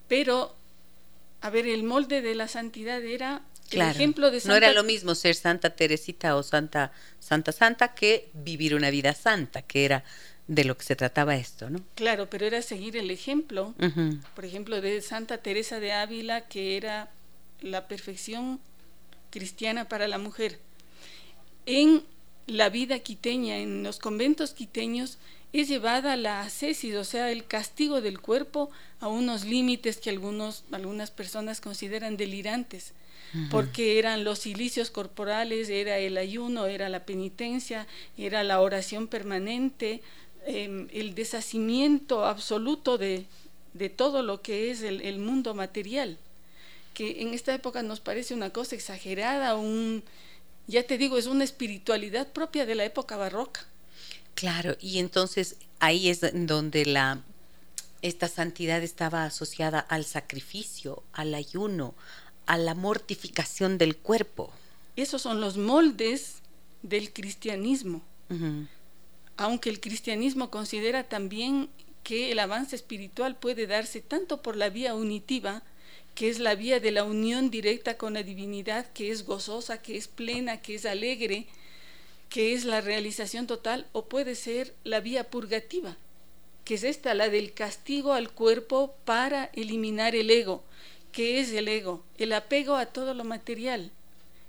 [0.09, 0.55] Pero,
[1.41, 4.53] a ver, el molde de la santidad era el ejemplo de Santa...
[4.53, 9.15] No era lo mismo ser Santa Teresita o Santa Santa Santa que vivir una vida
[9.15, 10.05] santa, que era
[10.49, 11.81] de lo que se trataba esto, ¿no?
[11.95, 13.75] Claro, pero era seguir el ejemplo,
[14.35, 17.11] por ejemplo, de Santa Teresa de Ávila, que era
[17.61, 18.61] la perfección
[19.31, 20.59] cristiana para la mujer.
[21.67, 22.03] En
[22.47, 25.19] la vida quiteña, en los conventos quiteños,
[25.53, 30.65] es llevada la ascesis, o sea, el castigo del cuerpo a unos límites que algunos,
[30.73, 32.95] algunas personas consideran delirantes,
[33.51, 37.87] porque eran los silicios corporales, era el ayuno, era la penitencia,
[38.19, 40.03] era la oración permanente,
[40.45, 43.27] Em, el deshacimiento absoluto de,
[43.97, 46.19] todo lo que es el, mundo material,
[46.95, 50.03] que en esta época nos parece una cosa exagerada, un,
[50.67, 53.67] ya te digo, es una espiritualidad propia de la época barroca.
[54.35, 57.21] Claro, y entonces ahí es donde la
[58.03, 61.95] esta santidad estaba asociada al sacrificio, al ayuno,
[62.47, 64.51] a la mortificación del cuerpo.
[64.97, 66.39] Esos son los moldes
[66.83, 68.03] del cristianismo
[69.37, 71.69] aunque el cristianismo considera también
[72.03, 75.63] que el avance espiritual puede darse tanto por la vía unitiva,
[76.15, 79.97] que es la vía de la unión directa con la divinidad, que es gozosa, que
[79.97, 81.47] es plena, que es alegre,
[82.29, 85.97] que es la realización total, o puede ser la vía purgativa,
[86.65, 90.65] que es esta, la del castigo al cuerpo para eliminar el ego.
[91.13, 92.03] ¿Qué es el ego?
[92.19, 93.93] El apego a todo lo material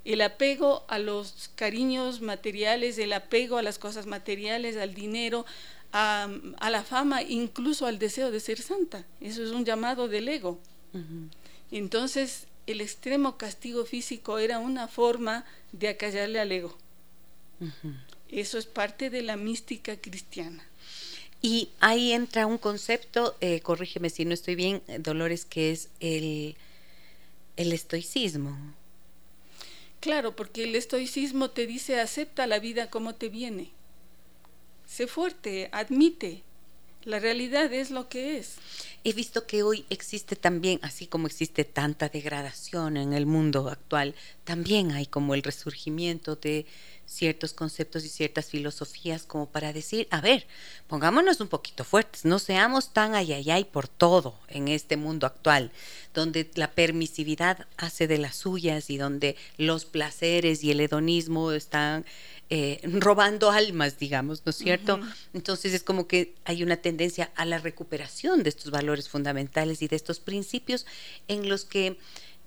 [0.05, 5.45] el apego a los cariños materiales, el apego a las cosas materiales, al dinero,
[5.93, 6.29] a,
[6.69, 9.05] la fama, incluso al deseo de ser santa.
[9.21, 10.59] Eso es un llamado del ego.
[11.71, 16.77] Entonces, el extremo castigo físico era una forma de acallarle al ego.
[18.29, 20.63] Eso es parte de la mística cristiana.
[21.41, 26.55] Y ahí entra un concepto, eh, corrígeme si no estoy bien, Dolores, que es el,
[27.57, 28.57] el estoicismo.
[30.03, 33.71] Claro, porque el estoicismo te dice acepta la vida como te viene.
[34.85, 36.43] Sé fuerte, admite.
[37.05, 38.55] La realidad es lo que es.
[39.05, 44.13] He visto que hoy existe también, así como existe tanta degradación en el mundo actual,
[44.43, 46.65] también hay como el resurgimiento de
[47.05, 50.47] ciertos conceptos y ciertas filosofías como para decir, a ver,
[50.87, 55.71] pongámonos un poquito fuertes, no seamos tan ayayay por todo en este mundo actual,
[56.13, 62.05] donde la permisividad hace de las suyas y donde los placeres y el hedonismo están
[62.49, 64.99] eh, robando almas, digamos, ¿no es cierto?
[65.33, 69.87] Entonces es como que hay una tendencia a la recuperación de estos valores fundamentales y
[69.87, 70.85] de estos principios
[71.27, 71.97] en los que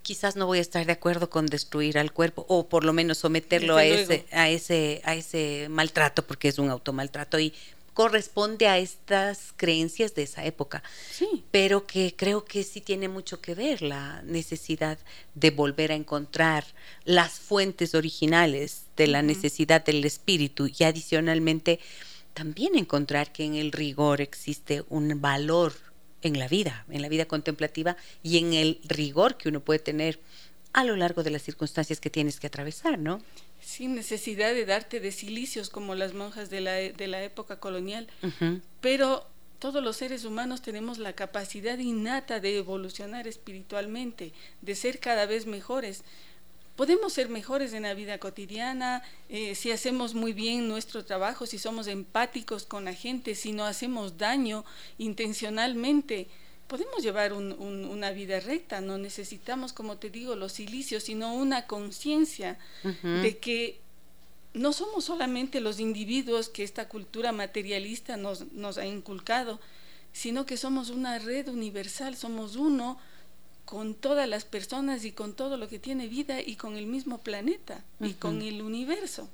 [0.07, 3.19] quizás no voy a estar de acuerdo con destruir al cuerpo o por lo menos
[3.19, 7.53] someterlo a ese, a ese, a ese maltrato, porque es un automaltrato y
[7.93, 10.85] corresponde a estas creencias de esa época.
[11.11, 11.43] Sí.
[11.51, 14.97] Pero que creo que sí tiene mucho que ver la necesidad
[15.35, 16.65] de volver a encontrar
[17.05, 21.81] las fuentes originales de la necesidad del espíritu y adicionalmente
[22.33, 25.73] también encontrar que en el rigor existe un valor
[26.27, 30.21] en la vida, en la vida contemplativa y en el rigor que uno puede tener
[30.73, 33.23] a lo largo de las circunstancias que tienes que atravesar, ¿no?
[33.63, 38.07] Sin necesidad de darte de silicios como las monjas de la, de la época colonial,
[38.81, 39.27] pero
[39.59, 45.47] todos los seres humanos tenemos la capacidad innata de evolucionar espiritualmente, de ser cada vez
[45.47, 46.05] mejores.
[46.77, 51.59] Podemos ser mejores en la vida cotidiana eh, si hacemos muy bien nuestro trabajo, si
[51.59, 54.65] somos empáticos con la gente, si no hacemos daño
[54.99, 56.29] intencionalmente.
[56.67, 62.59] Podemos llevar una vida recta, no necesitamos, como te digo, los silicios, sino una conciencia
[62.83, 63.81] de que
[64.53, 69.61] no somos solamente los individuos que esta cultura materialista nos, nos ha inculcado,
[70.13, 72.99] sino que somos una red universal, somos uno
[73.67, 77.19] con todas las personas y con todo lo que tiene vida y con el mismo
[77.19, 79.29] planeta y con el universo.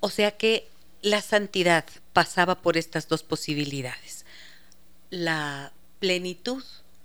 [0.00, 0.68] O sea que
[1.02, 4.26] la santidad pasaba por estas dos posibilidades.
[5.10, 6.62] La plenitud,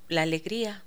[0.09, 0.83] la alegría,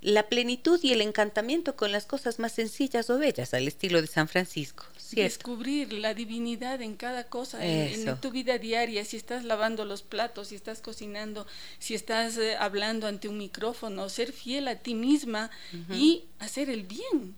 [0.00, 4.08] la plenitud y el encantamiento con las cosas más sencillas o bellas, al estilo de
[4.08, 4.84] San Francisco.
[5.12, 10.48] Descubrir la divinidad en cada cosa, en, tu vida diaria, si estás lavando los platos,
[10.48, 11.46] si estás cocinando,
[11.78, 15.50] si estás eh, hablando ante un micrófono, ser fiel a ti misma
[15.92, 17.34] y hacer el bien.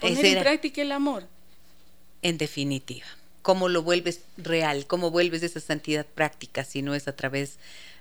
[0.00, 1.26] Poner en práctica el amor.
[2.22, 3.06] En definitiva,
[3.42, 4.86] ¿cómo lo vuelves real?
[4.86, 7.58] ¿Cómo vuelves esa santidad práctica si no es a través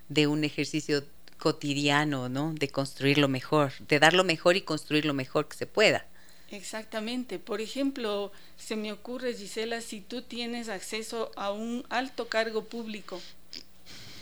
[0.10, 1.06] de un ejercicio
[1.38, 2.54] cotidiano, ¿no?
[2.54, 6.06] De construir lo mejor, de dar lo mejor y construir lo mejor que se pueda.
[6.54, 7.40] Exactamente.
[7.40, 13.20] Por ejemplo, se me ocurre, Gisela, si tú tienes acceso a un alto cargo público,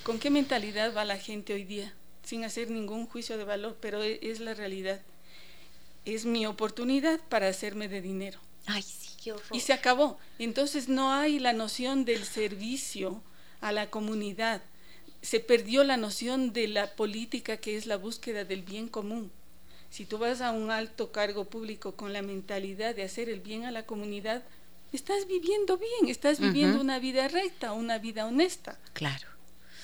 [0.04, 1.94] ¿con qué mentalidad va la gente hoy día?
[2.24, 5.02] Sin hacer ningún juicio de valor, pero e, es, la realidad.
[6.06, 8.40] Es mi oportunidad para hacerme de dinero.
[8.66, 9.50] Ay, sí, qué horror.
[9.52, 10.18] Y se acabó.
[10.40, 13.22] Entonces no hay la noción del servicio
[13.60, 14.62] a la comunidad.
[15.22, 19.34] Se perdió la noción de la política que es la búsqueda del bien común
[19.92, 23.66] si tú vas a un alto cargo público con la mentalidad de hacer el bien
[23.66, 24.42] a la comunidad,
[24.94, 28.80] estás viviendo bien, estás viviendo una vida recta, una vida honesta.
[28.94, 29.28] Claro.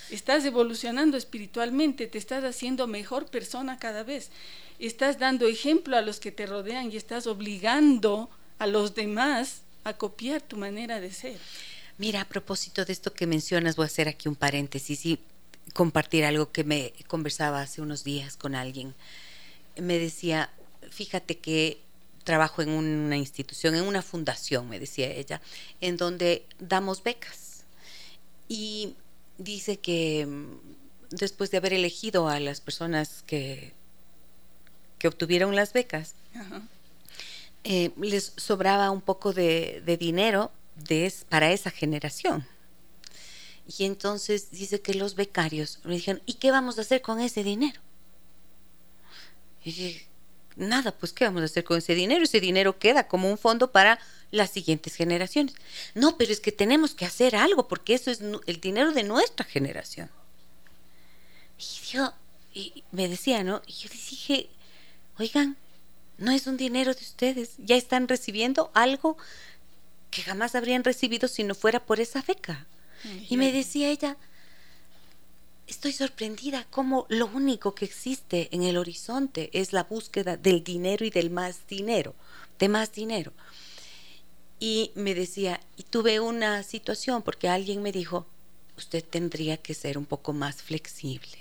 [0.10, 4.32] Estás evolucionando espiritualmente, te estás haciendo mejor persona cada vez.
[4.80, 8.30] Estás dando ejemplo a los que te rodean y estás obligando
[8.60, 11.38] a los demás a copiar tu manera de ser.
[11.98, 15.20] Mira, a propósito de esto que mencionas, voy a hacer aquí un paréntesis y
[15.74, 18.96] compartir algo que me conversaba hace unos días con alguien
[19.82, 20.50] me decía,
[20.90, 21.82] fíjate que
[22.24, 25.42] trabajo en una institución, en una fundación, me decía ella,
[25.80, 27.64] en donde damos becas.
[28.50, 28.96] Y
[29.38, 30.60] dice que mm,
[31.12, 33.74] después de haber elegido a las personas que,
[35.00, 36.16] que obtuvieron las becas,
[37.64, 42.46] eh, les sobraba un poco de, dinero de, para esa generación.
[43.78, 47.44] Y entonces dice que los becarios me dijeron, ¿y qué vamos a hacer con ese
[47.44, 47.82] dinero?
[49.68, 50.08] Y dije,
[50.56, 52.24] nada, pues ¿qué vamos a hacer con ese dinero?
[52.24, 54.00] Ese dinero queda como un fondo para
[54.32, 55.56] las siguientes generaciones.
[55.94, 59.46] No, pero es que tenemos que hacer algo porque eso es el dinero de nuestra
[59.46, 60.10] generación.
[61.60, 62.14] Y yo,
[62.54, 63.62] y me decía, ¿no?
[63.68, 64.48] Y yo dije,
[65.20, 65.58] oigan,
[66.18, 69.18] no es un dinero de ustedes, ya están recibiendo algo
[70.12, 72.66] que jamás habrían recibido si no fuera por esa beca.
[73.30, 74.16] Y me decía ella,
[75.68, 81.06] estoy sorprendida como lo único que existe en el horizonte es la búsqueda del dinero
[81.06, 82.16] y del más dinero,
[82.58, 83.34] de más dinero.
[84.60, 88.26] Y me decía, y tuve una situación porque alguien me dijo,
[88.78, 91.38] usted tendría que ser un poco más flexible.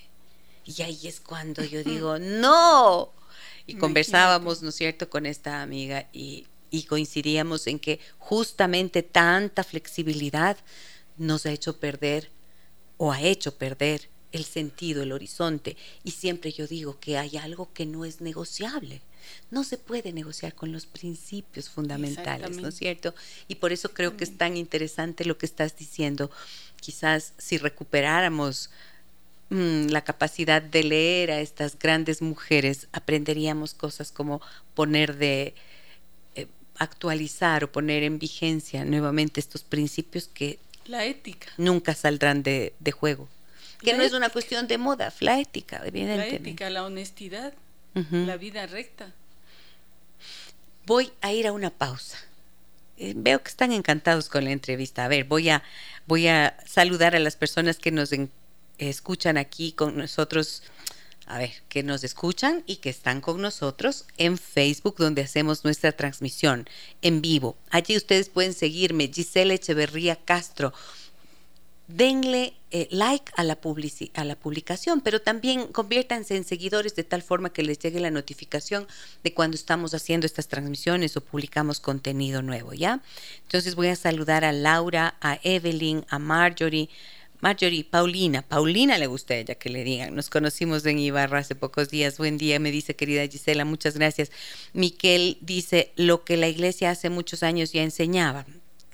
[0.65, 3.13] Y ahí es cuando yo digo, no.
[3.67, 9.65] Y conversábamos, ¿no es cierto?, con esta amiga y, y coincidíamos en que justamente tanta
[9.65, 10.57] flexibilidad
[11.17, 12.31] nos ha hecho perder
[12.99, 15.77] o ha hecho perder el sentido, el horizonte.
[16.05, 19.01] Y siempre yo digo que hay algo que no es negociable.
[19.51, 23.15] No se puede negociar con los principios fundamentales, ¿no es cierto?
[23.49, 26.31] Y por eso creo que es tan interesante lo que estás diciendo.
[26.81, 28.71] Quizás si recuperáramos
[29.51, 34.41] mm, la capacidad de leer a estas grandes mujeres, aprenderíamos cosas como
[34.75, 35.55] poner de
[36.37, 42.73] eh, actualizar o poner en vigencia nuevamente estos principios que la ética nunca saldrán de
[42.93, 43.29] juego
[43.79, 46.31] que no es una cuestión de moda, la ética, evidentemente.
[46.31, 47.55] La ética, la honestidad,
[47.95, 49.13] la vida recta.
[50.87, 52.19] Voy a ir a una pausa
[52.99, 55.05] eh, veo que están encantados con la entrevista.
[55.05, 55.63] A ver, voy a,
[56.07, 58.11] voy a saludar a las personas que nos
[58.79, 60.63] escuchan aquí con nosotros.
[61.27, 65.93] A ver, que nos escuchan y que están con nosotros en Facebook, donde hacemos nuestra
[65.93, 66.69] transmisión
[67.03, 67.57] en vivo.
[67.71, 70.73] Allí ustedes pueden seguirme, Gisela Echeverría Castro
[71.89, 73.59] denle eh, like a la,
[74.15, 78.11] a la publicación, pero también conviértanse en seguidores de tal forma que les llegue la
[78.11, 78.87] notificación
[79.25, 83.01] de cuando estamos haciendo estas transmisiones o publicamos contenido nuevo, ¿ya?
[83.45, 86.91] Entonces voy a saludar a Laura, a Evelyn, a Marjorie,
[87.41, 90.15] Marjorie, Paulina, Paulina le gusta a ella que le digan.
[90.15, 92.19] Nos conocimos en Ibarra hace pocos días.
[92.19, 94.31] Buen día, me dice querida Gisela, muchas gracias.
[94.75, 98.45] Miquel dice lo que la iglesia hace muchos años ya enseñaba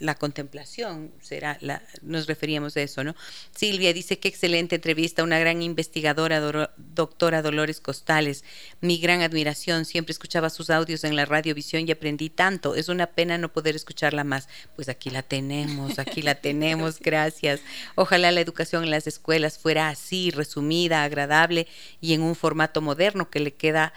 [0.03, 3.14] la contemplación, será la, nos referíamos a eso, ¿no?
[3.55, 6.40] Silvia dice que excelente entrevista, una gran investigadora,
[6.76, 8.44] doctora Dolores Costales,
[8.80, 13.07] mi gran admiración, siempre escuchaba sus audios en la radiovisión y aprendí tanto, es una
[13.07, 14.48] pena no poder escucharla más.
[14.74, 17.61] Pues aquí la tenemos, aquí la tenemos, gracias.
[17.94, 21.68] Ojalá la educación en las escuelas fuera así, resumida, agradable
[22.00, 23.92] y en un formato moderno que le queda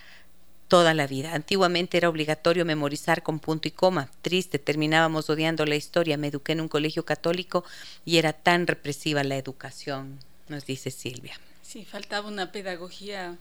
[0.67, 1.33] toda la vida.
[1.33, 4.09] Antiguamente era obligatorio memorizar con punto y coma.
[4.21, 6.17] Triste, terminábamos odiando la historia.
[6.17, 7.63] Me eduqué en un colegio católico
[8.03, 11.39] y era tan represiva la educación, nos dice Silvia.
[11.61, 13.37] Sí, faltaba una pedagogía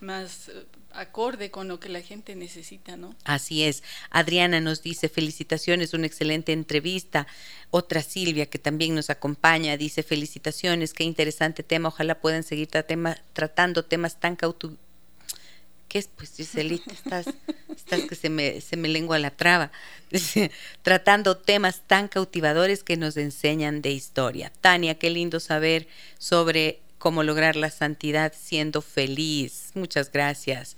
[0.00, 3.14] más eh, acorde con lo que la gente necesita, ¿no?
[3.24, 3.82] Así es.
[4.10, 7.26] Adriana nos dice felicitaciones, una excelente entrevista.
[7.70, 11.88] Otra Silvia que también nos acompaña dice felicitaciones, qué interesante tema.
[11.88, 14.89] Ojalá puedan seguir tratando temas tan cautivadores
[15.90, 16.06] ¿Qué es?
[16.06, 17.26] Pues Giselita, estás,
[18.08, 19.72] que se me, se me lengua la traba.
[20.82, 24.52] Tratando temas tan cautivadores que nos enseñan de historia.
[24.60, 29.72] Tania, qué lindo saber sobre cómo lograr la santidad siendo feliz.
[29.74, 30.76] Muchas gracias.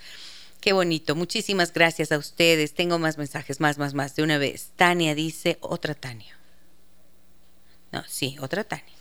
[0.62, 1.14] Qué bonito.
[1.14, 2.72] Muchísimas gracias a ustedes.
[2.72, 4.70] Tengo más mensajes, más, más, más, de una vez.
[4.76, 6.38] Tania dice, otra Tania.
[7.92, 8.94] No, sí, otra Tania.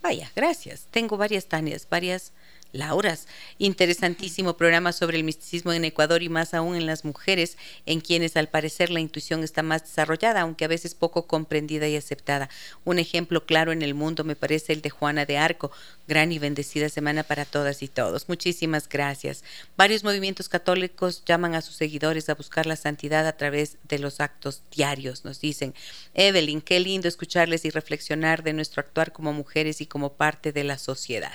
[0.00, 0.86] Vaya, gracias.
[0.90, 2.32] Tengo varias Tanias, varias
[2.72, 3.28] Lauras.
[3.58, 8.36] Interesantísimo programa sobre el misticismo en Ecuador y más aún en las mujeres, en quienes
[8.36, 12.48] al parecer la intuición está más desarrollada, aunque a veces poco comprendida y aceptada.
[12.84, 15.70] Un ejemplo claro en el mundo me parece el de Juana de Arco.
[16.08, 18.28] Gran y bendecida semana para todas y todos.
[18.28, 19.44] Muchísimas gracias.
[19.76, 24.20] Varios movimientos católicos llaman a sus seguidores a buscar la santidad a través de los
[24.20, 25.74] actos diarios, nos dicen.
[26.14, 30.64] Evelyn, qué lindo escucharles y reflexionar de nuestro actuar como mujeres y como parte de
[30.64, 31.32] la sociedad.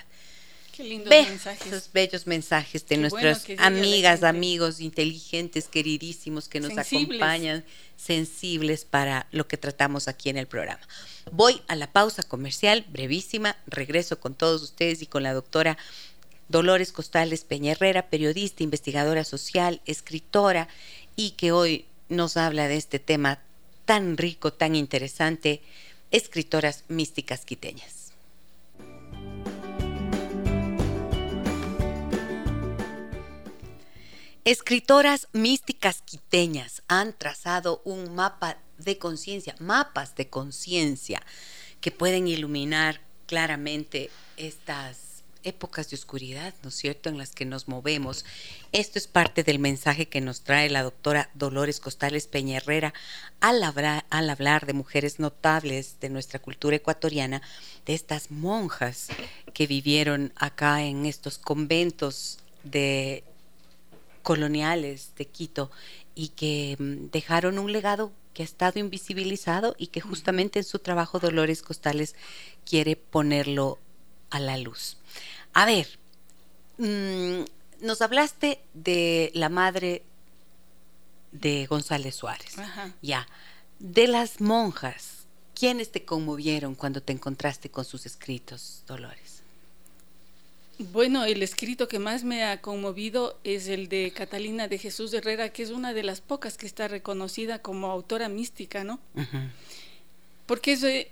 [0.78, 1.66] Qué lindos mensajes.
[1.66, 7.66] Esos bellos mensajes de nuestras amigas, amigos inteligentes, queridísimos que nos acompañan,
[7.96, 10.88] sensibles para lo que tratamos aquí en el programa.
[11.32, 15.80] Voy a la pausa comercial, brevísima, regreso con todos ustedes y con la doctora
[16.48, 20.68] Dolores Costales Peña Herrera, periodista, investigadora social, escritora
[21.16, 23.40] y que hoy nos habla de este tema
[23.86, 25.64] tan rico, tan interesante,
[26.12, 27.97] escritoras místicas quiteñas.
[34.48, 41.22] Escritoras místicas quiteñas han trazado un mapa de conciencia, mapas de conciencia
[41.82, 47.68] que pueden iluminar claramente estas épocas de oscuridad, ¿no es cierto?, en las que nos
[47.68, 48.24] movemos.
[48.72, 52.94] Esto es parte del mensaje que nos trae la doctora Dolores Costales Peña Herrera
[53.42, 57.42] al hablar, al hablar de mujeres notables de nuestra cultura ecuatoriana,
[57.86, 59.08] de estas monjas
[59.54, 63.26] que vivieron acá en estos conventos de
[64.28, 65.72] coloniales de Quito
[66.14, 70.80] y que mm, dejaron un legado que ha estado invisibilizado y que justamente en su
[70.80, 72.14] trabajo Dolores Costales
[72.66, 73.80] quiere ponerlo
[74.30, 74.98] a la luz.
[75.54, 75.88] A ver,
[76.78, 80.04] mm, nos hablaste de la madre
[81.32, 82.56] de González Suárez.
[83.02, 83.30] Ya.
[83.80, 85.26] De las monjas,
[85.56, 89.37] ¿quiénes te conmovieron cuando te encontraste con sus escritos, Dolores?
[90.80, 95.50] Bueno, el escrito que más me ha conmovido es el de Catalina de Jesús Herrera,
[95.50, 99.00] que es una de las pocas que está reconocida como autora mística, ¿no?
[100.46, 101.10] Porque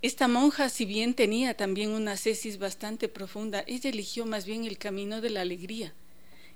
[0.00, 4.78] esta monja, si bien tenía también una cesis bastante profunda, ella eligió más bien el
[4.78, 5.92] camino de la alegría,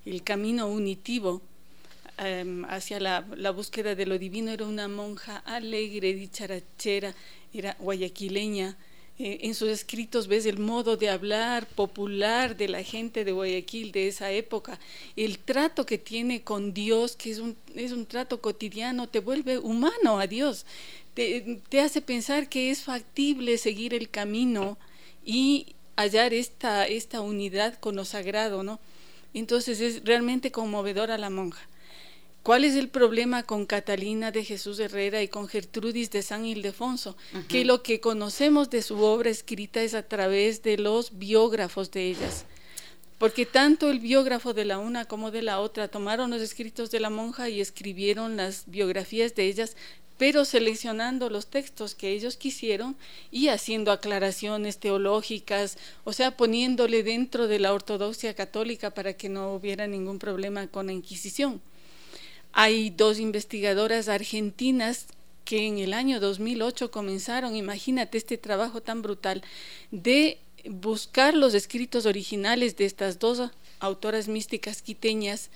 [0.06, 1.42] el camino unitivo
[2.18, 4.52] em, hacia la, la, búsqueda de lo divino.
[4.52, 7.14] Era una monja alegre, dicharachera,
[7.52, 8.76] era guayaquileña,
[9.18, 14.06] en sus escritos ves el modo de hablar popular de la gente de Guayaquil de
[14.06, 14.78] esa época,
[15.16, 19.58] el trato que tiene con Dios, que es un, es un trato cotidiano, te vuelve
[19.58, 20.66] humano a Dios,
[21.14, 24.78] te, te hace pensar que es factible seguir el camino
[25.24, 28.78] y hallar esta, esta unidad con lo sagrado, ¿no?
[29.34, 31.66] Entonces es realmente conmovedora la monja.
[32.42, 37.16] ¿Cuál es el problema con Catalina de Jesús Herrera y con Gertrudis de San Ildefonso?
[37.48, 42.08] Que lo que conocemos de su obra escrita es a través de los biógrafos de
[42.08, 42.46] ellas.
[43.18, 47.00] Porque tanto el biógrafo de la una como de la otra tomaron los escritos de
[47.00, 49.76] la monja y escribieron las biografías de ellas,
[50.18, 52.96] pero seleccionando los textos que ellos quisieron
[53.30, 59.52] y haciendo aclaraciones teológicas, o sea, poniéndole dentro de la ortodoxia católica para que no
[59.52, 61.60] hubiera ningún problema con la Inquisición.
[62.52, 65.06] Hay dos investigadoras argentinas
[65.44, 69.42] que en el año 2008 comenzaron, imagínate este trabajo tan brutal,
[69.90, 70.38] de
[70.68, 75.50] buscar los escritos originales de estas dos autoras místicas quiteñas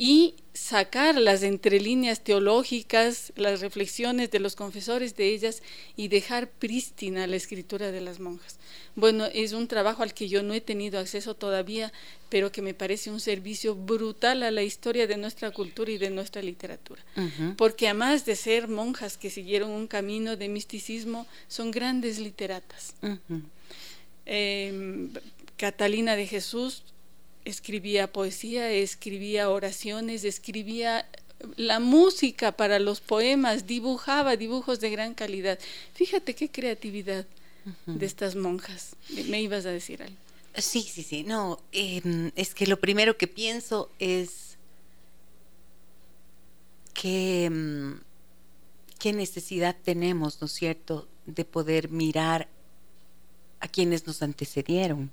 [0.00, 5.60] y sacar las entrelíneas teológicas, las reflexiones de los confesores de ellas
[5.96, 8.58] y dejar prístina la escritura de las monjas.
[8.94, 11.92] Bueno, es un trabajo al que yo no he tenido acceso todavía,
[12.28, 16.10] pero que me parece un servicio brutal a la historia de nuestra cultura y de
[16.10, 17.02] nuestra literatura.
[17.56, 22.94] Porque además de ser monjas que siguieron un camino de misticismo, son grandes literatas.
[24.26, 25.10] Em,
[25.56, 26.84] Catalina de Jesús
[27.48, 31.08] escribía poesía, escribía oraciones, escribía
[31.56, 35.58] la música para los poemas, dibujaba dibujos de gran calidad.
[35.94, 37.26] Fíjate qué creatividad
[37.86, 38.96] de estas monjas.
[39.28, 40.16] Me ibas a decir algo.
[40.56, 41.22] Sí, sí, sí.
[41.22, 44.56] No, em, es que lo primero que pienso es
[46.94, 48.00] que em,
[48.98, 52.48] qué necesidad tenemos, ¿no es cierto?, de poder mirar
[53.60, 55.10] a quienes nos antecedieron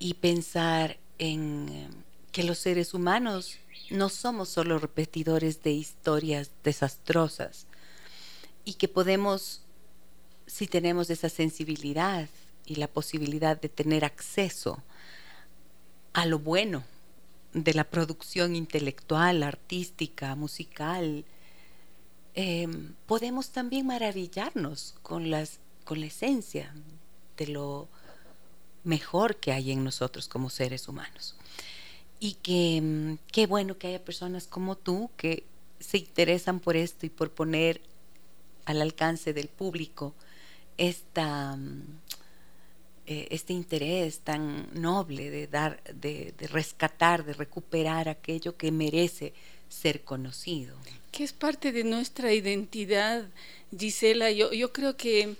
[0.00, 1.88] y pensar en eh,
[2.32, 3.58] que los seres humanos
[3.90, 7.66] no somos solo repetidores de historias desastrosas
[8.64, 9.62] y que podemos,
[10.46, 12.28] si tenemos esa sensibilidad
[12.64, 14.82] y la posibilidad de tener acceso
[16.12, 16.82] a lo bueno
[17.52, 21.24] de la producción intelectual, artística, musical,
[22.34, 26.74] em, podemos también maravillarnos con, las, con la esencia
[27.36, 27.88] de lo
[28.84, 31.36] mejor que hay en nosotros como seres humanos.
[32.18, 35.44] Y que mm, qué bueno que haya personas como tú que
[35.78, 37.80] se interesan por esto y por poner
[38.66, 40.14] al alcance del público
[40.76, 41.82] esta, mm,
[43.06, 49.32] eh, este interés tan noble de dar, de, rescatar, de recuperar aquello que merece
[49.68, 50.76] ser conocido.
[51.10, 53.28] Que es parte de nuestra identidad,
[53.76, 54.30] Gisela.
[54.30, 55.36] Yo, yo creo que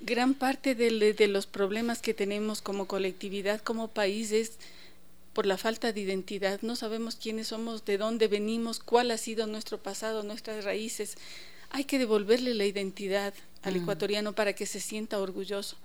[0.00, 4.52] gran parte de, los problemas que tenemos como colectividad, como país, es
[5.32, 6.60] por la falta de identidad.
[6.62, 11.16] No sabemos quiénes somos, de dónde venimos, cuál ha sido nuestro pasado, nuestras raíces.
[11.70, 13.82] Hay que devolverle la identidad al mm.
[13.82, 15.76] ecuatoriano para que se sienta orgulloso.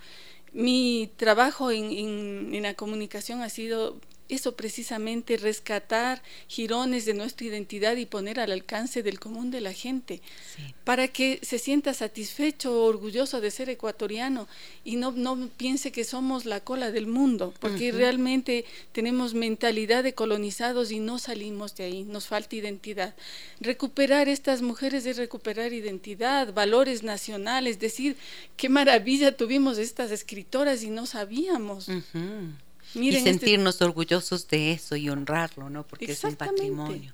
[0.52, 4.00] Mi trabajo en la comunicación ha sido
[4.30, 9.74] eso precisamente, rescatar girones de nuestra identidad y poner al alcance del común de la
[9.74, 10.22] gente,
[10.84, 14.48] para que se sienta satisfecho, orgulloso de ser ecuatoriano
[14.86, 20.14] y no, no piense que somos la cola del mundo, porque realmente tenemos mentalidad de
[20.14, 23.16] colonizados y no salimos de ahí, nos falta identidad.
[23.60, 28.16] Recuperar estas mujeres es recuperar identidad, valores nacionales, decir,
[28.58, 31.90] qué maravilla tuvimos estas escritoras y no sabíamos
[32.96, 35.86] y este sentirnos orgullosos de eso y honrarlo, ¿no?
[35.86, 37.14] Porque es un patrimonio.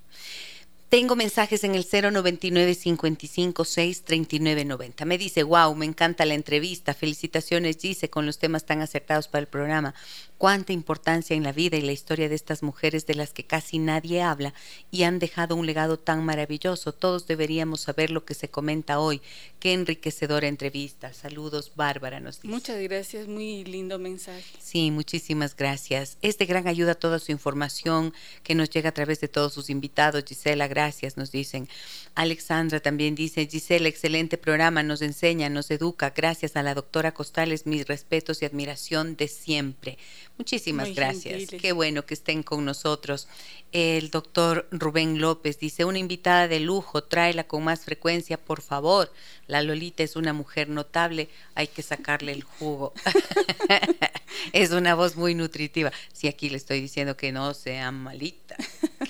[0.88, 5.04] Tengo mensajes en el 099 55 6 39 90.
[5.04, 6.94] Me dice, wow, me encanta la entrevista.
[6.94, 9.94] Felicitaciones, dice, con los temas tan acertados para el programa
[10.38, 13.78] cuánta importancia en la vida y la historia de estas mujeres de las que casi
[13.78, 14.54] nadie habla
[14.90, 16.92] y han dejado un legado tan maravilloso.
[16.92, 19.22] Todos deberíamos saber lo que se comenta hoy.
[19.60, 21.12] Qué enriquecedora entrevista.
[21.12, 22.48] Saludos, Bárbara, nos dice.
[22.48, 24.44] Muchas gracias, muy lindo mensaje.
[24.58, 26.18] Sí, muchísimas gracias.
[26.22, 28.12] Es de gran ayuda toda su información
[28.42, 30.24] que nos llega a través de todos sus invitados.
[30.26, 31.68] Gisela, gracias, nos dicen.
[32.14, 36.12] Alexandra también dice, Gisela, excelente programa, nos enseña, nos educa.
[36.16, 39.98] Gracias a la doctora Costales, mis respetos y admiración de siempre.
[40.38, 41.48] Muchísimas gracias.
[41.60, 43.26] Qué bueno que estén con nosotros.
[43.72, 49.12] El doctor Rubén López dice, una invitada de lujo, tráela con más frecuencia, por favor.
[49.46, 52.92] La Lolita es una mujer notable, hay que sacarle el jugo.
[54.52, 55.90] es una voz muy nutritiva.
[56.12, 58.56] Sí, aquí le estoy diciendo que no sea malita,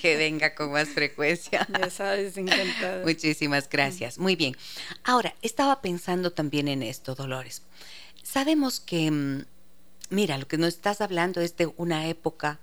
[0.01, 1.67] que venga con más frecuencia.
[1.77, 3.03] Ya sabes, encantada.
[3.05, 4.17] Muchísimas gracias.
[4.17, 4.55] Muy bien.
[5.03, 7.61] Ahora, estaba pensando también en esto, Dolores.
[8.23, 9.45] Sabemos que mm,
[10.09, 12.59] Mira, lo que nos estás hablando es de una época,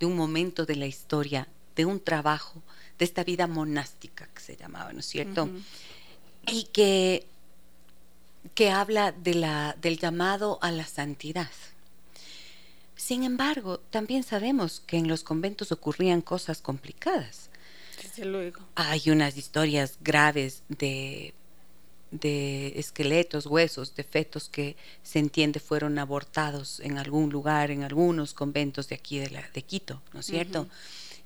[0.00, 2.62] de un momento de la historia, de un trabajo,
[2.98, 5.50] de esta vida monástica que se llamaba, ¿no es cierto?
[6.46, 7.26] Y que,
[8.54, 11.50] que habla de la, del llamado a la santidad.
[12.96, 17.50] Sin embargo, también sabemos que en los conventos ocurrían cosas complicadas.
[18.02, 18.60] Desde luego.
[18.74, 21.34] Hay unas historias graves de,
[22.10, 28.34] de esqueletos, huesos, de fetos que se entiende fueron abortados en algún lugar, en algunos
[28.34, 30.68] conventos de aquí de, la, de Quito, ¿no es cierto?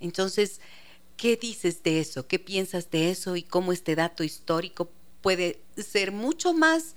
[0.00, 0.60] Entonces,
[1.16, 2.26] ¿qué dices de eso?
[2.26, 3.36] ¿Qué piensas de eso?
[3.36, 6.94] Y cómo este dato histórico puede ser mucho más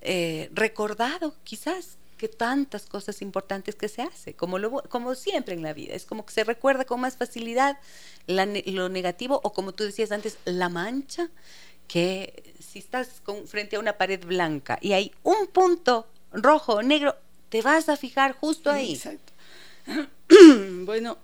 [0.00, 5.62] eh, recordado, quizás, que tantas cosas importantes que se hace, como, lo, como siempre en
[5.62, 5.94] la vida.
[5.94, 7.78] Es como que se recuerda con más facilidad
[8.26, 11.28] lo negativo o como tú decías antes, la mancha,
[11.88, 16.82] que si estás con, frente a una pared blanca y hay un punto rojo o
[16.82, 17.16] negro,
[17.48, 18.94] te vas a fijar justo ahí.
[18.94, 19.32] Exacto.
[20.84, 21.18] bueno,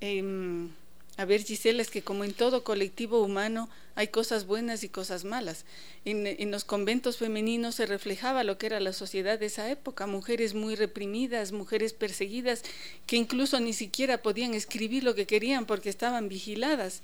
[0.00, 0.68] eh,
[1.16, 5.24] a ver, Gisela, es que como en todo colectivo humano hay cosas buenas y cosas
[5.24, 5.64] malas.
[6.04, 10.54] En, los conventos femeninos se reflejaba lo que era la sociedad de esa época, mujeres
[10.54, 12.62] muy reprimidas, mujeres perseguidas,
[13.06, 17.02] que incluso ni siquiera podían escribir lo que querían porque estaban vigiladas.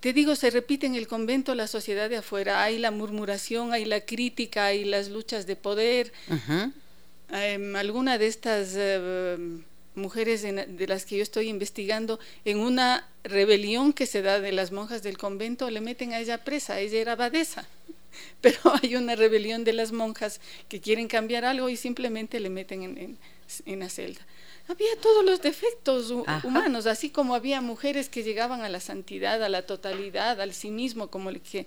[0.00, 3.84] Te digo, se repite en el convento la sociedad de afuera, hay la murmuración, hay
[3.84, 6.12] la crítica, hay las luchas de poder.
[7.30, 8.74] Em, alguna de estas...
[8.76, 9.60] Eh,
[9.98, 14.72] mujeres de las que yo estoy investigando, en una rebelión que se da de las
[14.72, 17.68] monjas del convento, le meten a ella presa, ella era abadesa,
[18.40, 22.82] pero hay una rebelión de las monjas que quieren cambiar algo y simplemente le meten
[22.82, 23.18] en,
[23.66, 24.20] en la celda
[24.68, 26.10] había todos los defectos
[26.44, 31.08] humanos, así como había mujeres que llegaban a la santidad, a la totalidad, al cinismo,
[31.08, 31.66] como le, que,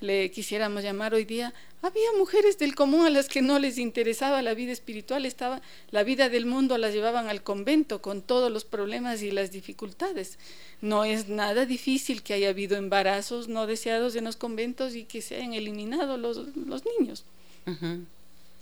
[0.00, 4.42] le quisiéramos llamar hoy día, había mujeres del común a las que no les interesaba
[4.42, 8.66] la vida espiritual, estaba la vida del mundo la llevaban al convento con todos los
[8.66, 10.38] problemas y las dificultades.
[10.82, 15.22] No es nada difícil que haya habido embarazos no deseados en los conventos y que
[15.22, 17.24] se hayan eliminado los, los niños.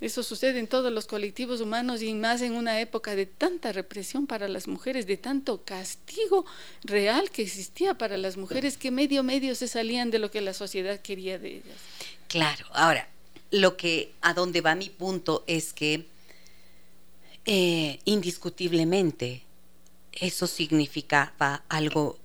[0.00, 4.26] Eso sucede en todos los colectivos humanos y más en una época de tanta represión
[4.26, 6.46] para las mujeres, de tanto castigo
[6.84, 10.54] real que existía para las mujeres que medio medio se salían de lo que la
[10.54, 11.76] sociedad quería de ellas.
[12.28, 13.08] Claro, ahora,
[13.50, 16.06] lo que a dónde va mi punto es que
[17.44, 19.42] eh, indiscutiblemente
[20.12, 22.18] eso significaba algo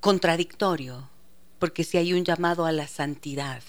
[0.00, 1.08] contradictorio,
[1.58, 3.62] porque si hay un llamado a la santidad,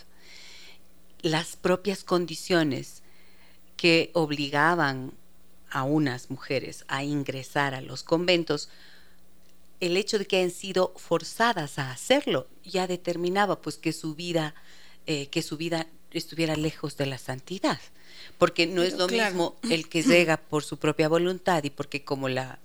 [1.26, 3.02] las propias condiciones
[3.78, 5.12] que obligaban
[5.72, 8.70] a unas mujeres a ingresar a los conventos,
[9.80, 14.54] el hecho de que hayan sido forzadas a hacerlo ya determinaba pues que su vida,
[15.08, 17.80] eh, que su vida estuviera lejos de la santidad.
[18.38, 22.30] Porque no es lo mismo el que llega por su propia voluntad y porque como
[22.30, 22.60] la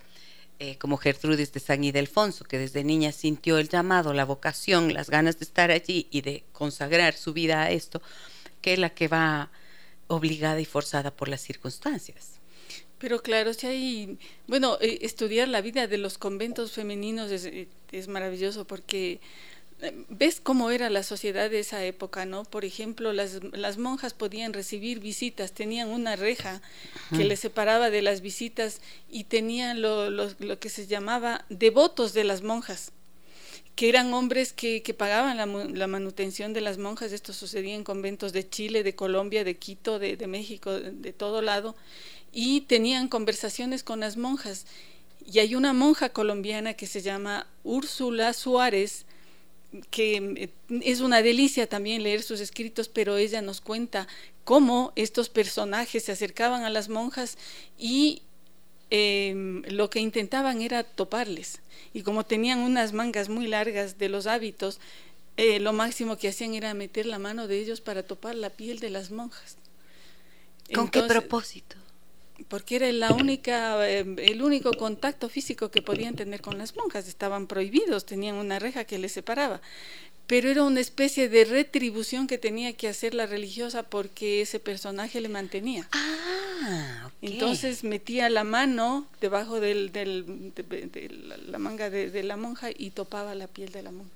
[0.59, 5.09] eh, como Gertrudis de San Ildefonso, que desde niña sintió el llamado, la vocación, las
[5.09, 8.03] ganas de estar allí y de consagrar su vida a esto,
[8.61, 9.51] que la que va
[10.07, 12.41] obligada y forzada por las circunstancias.
[13.01, 17.67] Pero claro, si hay, bueno, eh, estudiar la vida de los conventos femeninos es, eh,
[18.07, 19.19] maravilloso porque
[19.81, 22.43] eh, ves cómo era la sociedad de esa época, ¿no?
[22.43, 26.61] Por ejemplo, las, las monjas podían recibir visitas, tenían una reja
[27.09, 32.23] que les separaba de las visitas y tenían lo, lo que se llamaba devotos de
[32.23, 32.91] las monjas
[33.75, 37.11] que eran hombres que, pagaban la, manutención de las monjas.
[37.11, 41.75] Esto sucedía en conventos de Chile, de Colombia, de Quito, de, México, de, todo lado,
[42.31, 44.65] y tenían conversaciones con las monjas.
[45.25, 49.05] Y hay una monja colombiana que se llama Úrsula Suárez,
[49.89, 50.49] que eh,
[50.83, 54.07] es una delicia también leer sus escritos, pero ella nos cuenta
[54.43, 57.37] cómo estos personajes se acercaban a las monjas
[57.77, 58.23] y
[58.93, 61.61] Em, lo que intentaban era toparles.
[61.93, 64.81] Y como tenían unas mangas muy largas de los hábitos,
[65.37, 68.79] eh, lo máximo que hacían era meter la mano de ellos para topar la piel
[68.79, 69.55] de las monjas.
[70.73, 71.77] ¿Con qué propósito?
[72.49, 77.07] Porque era la única, em, el único contacto físico que podían tener con las monjas.
[77.07, 79.61] Estaban prohibidos, tenían una reja que les separaba
[80.31, 85.19] pero era una especie de retribución que tenía que hacer la religiosa porque ese personaje
[85.19, 85.89] le mantenía.
[85.91, 91.09] Ah, Entonces metía la mano debajo del, del de,
[91.47, 94.15] la manga de, la monja y topaba la piel de la monja.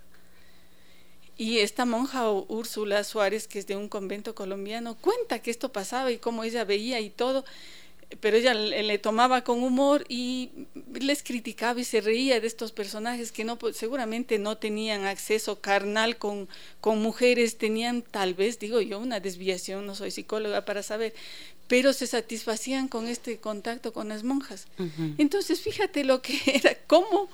[1.35, 6.13] Y esta monja Úrsula Suárez, que es de un convento colombiano, cuenta que esto pasaba
[6.13, 7.43] y cómo ella veía y todo
[8.19, 10.49] pero ella le, tomaba con humor y
[10.93, 15.59] les criticaba y se reía de estos personajes que no pues, seguramente no tenían acceso
[15.59, 16.47] carnal con,
[16.81, 21.13] con mujeres, tenían tal vez, digo yo, una desviación, no soy psicóloga para saber,
[21.67, 24.67] pero se satisfacían con este contacto con las monjas.
[25.17, 27.29] Entonces, fíjate lo que era, cómo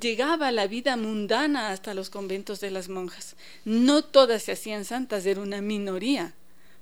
[0.00, 3.36] llegaba la vida mundana hasta los conventos de las monjas.
[3.64, 6.34] No todas se hacían santas, era una minoría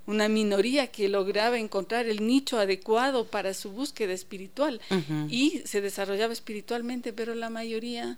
[0.09, 4.81] una minoría que lograba encontrar el nicho adecuado para su búsqueda espiritual
[5.29, 8.17] y se desarrollaba espiritualmente, pero la mayoría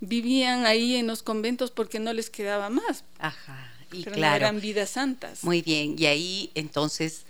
[0.00, 3.04] vivían ahí en los conventos porque no les quedaba más.
[3.20, 4.36] Ajá, y pero claro.
[4.36, 5.44] eran vidas santas.
[5.44, 7.22] Muy bien, y ahí entonces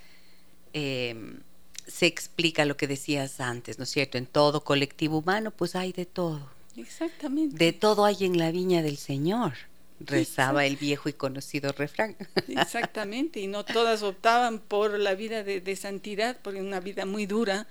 [0.72, 1.40] em,
[1.86, 4.16] se explica lo que decías antes, ¿no es cierto?
[4.16, 6.48] En todo colectivo humano, pues hay de todo.
[6.74, 7.56] Exactamente.
[7.62, 9.52] De todo hay en la viña del Señor
[10.00, 12.16] rezaba el viejo y conocido refrán.
[12.48, 17.66] Exactamente, y no todas optaban por la vida de, santidad, por una vida muy dura,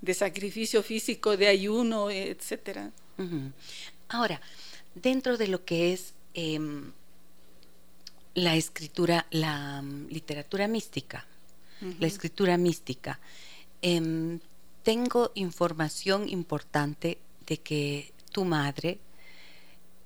[0.00, 2.90] de sacrificio físico, de ayuno, etcétera.
[4.08, 4.40] Ahora,
[4.94, 6.92] dentro de lo que es em,
[8.34, 11.26] la escritura, la mm, literatura mística,
[11.98, 13.18] la escritura mística,
[13.80, 14.38] em,
[14.84, 18.98] tengo información importante de que tu madre,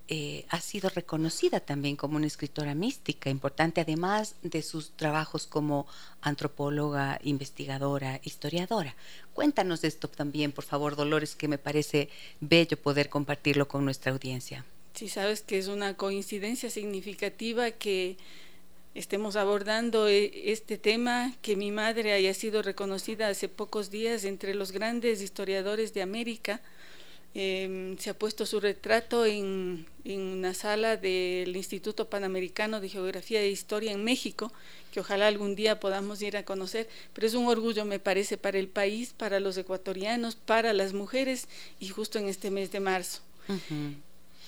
[0.09, 5.89] eh, ha sido reconocida también como una escritora mística importante, además de sus trabajos como
[6.21, 8.95] antropóloga, investigadora, historiadora.
[9.35, 12.09] Cuéntanos esto también, por favor, Dolores, que me parece
[12.41, 14.65] bello poder compartirlo con nuestra audiencia.
[14.95, 18.17] Sí, sabes que es una coincidencia significativa que
[18.95, 24.55] estemos abordando eh, este tema, que mi madre haya sido reconocida hace pocos días entre
[24.55, 26.61] los grandes historiadores de América
[27.39, 33.51] Em, se ha puesto su retrato en, una sala del Instituto Panamericano de Geografía e
[33.51, 34.51] Historia en México,
[34.91, 38.59] que ojalá algún día podamos ir a conocer, pero es un orgullo, me parece, para
[38.59, 41.47] el país, para los ecuatorianos, para las mujeres
[41.79, 43.21] y justo en este mes de marzo.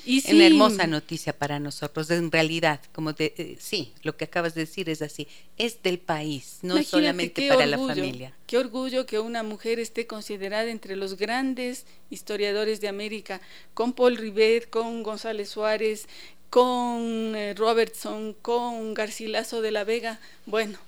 [0.05, 4.55] Y Una hermosa noticia para nosotros, en realidad, como te, eh, sí, lo que acabas
[4.55, 8.34] de decir es así, es del país, no solamente para la familia.
[8.46, 13.40] Qué orgullo que una mujer esté considerada entre los grandes historiadores de América,
[13.74, 16.07] con Paul Rivet, con González Suárez,
[16.51, 20.20] con eh, Robertson, con Garcilaso de la Vega.
[20.46, 20.78] Bueno,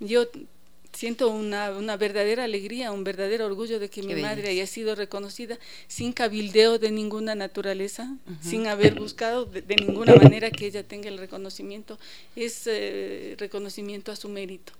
[0.00, 0.26] yo
[0.94, 5.58] siento una, una, verdadera alegría, un verdadero orgullo de que mi madre haya sido reconocida
[5.88, 11.18] sin cabildeo de ninguna naturaleza, sin haber buscado de, ninguna manera que ella tenga el
[11.18, 11.98] reconocimiento.
[12.36, 14.72] Es eh, reconocimiento a su mérito.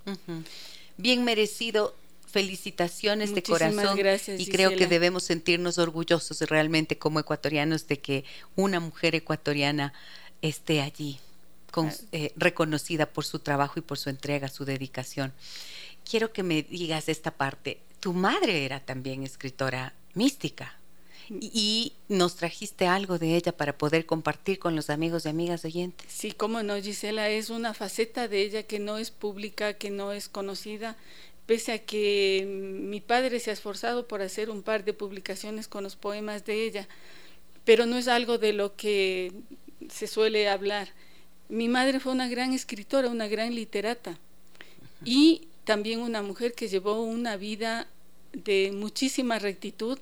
[0.97, 1.95] Bien merecido.
[2.27, 8.25] Felicitaciones de corazón gracias, y creo que debemos sentirnos orgullosos realmente como ecuatorianos de que
[8.57, 9.93] una mujer ecuatoriana
[10.43, 11.21] esté allí,
[11.71, 15.33] con, eh, reconocida por su trabajo y por su entrega, su dedicación
[16.09, 17.81] quiero que me digas esta parte.
[18.01, 20.79] Tu madre era también escritora mística
[21.31, 26.07] y, nos trajiste algo de ella para poder compartir con los amigos y amigas oyentes.
[26.09, 30.13] Sí, cómo no, Gisela, es una faceta de ella que no es pública, que no
[30.13, 30.97] es conocida,
[31.47, 35.83] pese a que mi padre se ha esforzado por hacer un par de publicaciones con
[35.83, 36.89] los poemas de ella,
[37.65, 39.33] pero no es algo de lo que
[39.89, 40.89] se suele hablar.
[41.49, 44.19] Mi madre fue una gran escritora, una gran literata,
[45.05, 47.89] y también una mujer que llevó una vida
[48.33, 49.99] de muchísima rectitud,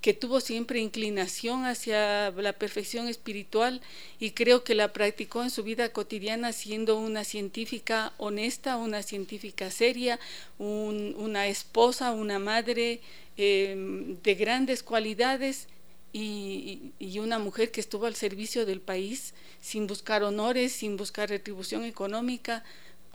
[0.00, 3.80] que tuvo siempre inclinación hacia la perfección espiritual
[4.20, 9.70] y creo que la practicó en su vida cotidiana siendo una científica honesta, una científica
[9.70, 10.20] seria,
[10.58, 13.00] una esposa, una madre
[13.36, 15.66] em, de grandes cualidades
[16.12, 21.28] y, y, una mujer que estuvo al servicio del país sin buscar honores, sin buscar
[21.28, 22.64] retribución económica,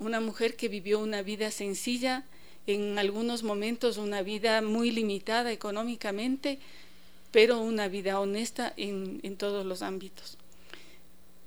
[0.01, 2.25] una mujer que vivió una vida sencilla,
[2.67, 6.59] en algunos momentos una vida muy limitada económicamente,
[7.31, 10.37] pero una vida honesta en, en todos los ámbitos.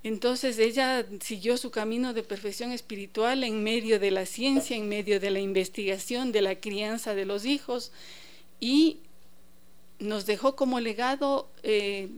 [0.05, 5.19] Entonces ella siguió su camino de perfección espiritual en medio de la ciencia, en medio
[5.19, 7.91] de la investigación, de la crianza de los hijos
[8.61, 8.99] y
[9.99, 12.09] nos dejó como legado eh,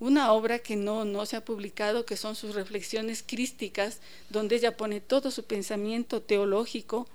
[0.00, 3.98] una obra que no, no se ha publicado, que son sus reflexiones crísticas,
[4.30, 7.08] donde ella pone todo su pensamiento teológico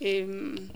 [0.00, 0.68] em,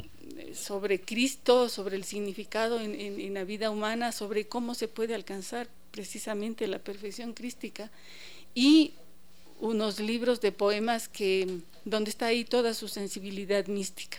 [0.54, 5.68] sobre Cristo, sobre el significado en, en, la vida humana, sobre cómo se puede alcanzar
[5.90, 7.90] precisamente la perfección crística,
[8.54, 8.94] y
[9.60, 14.18] unos libros de poemas que, donde está ahí toda su sensibilidad mística.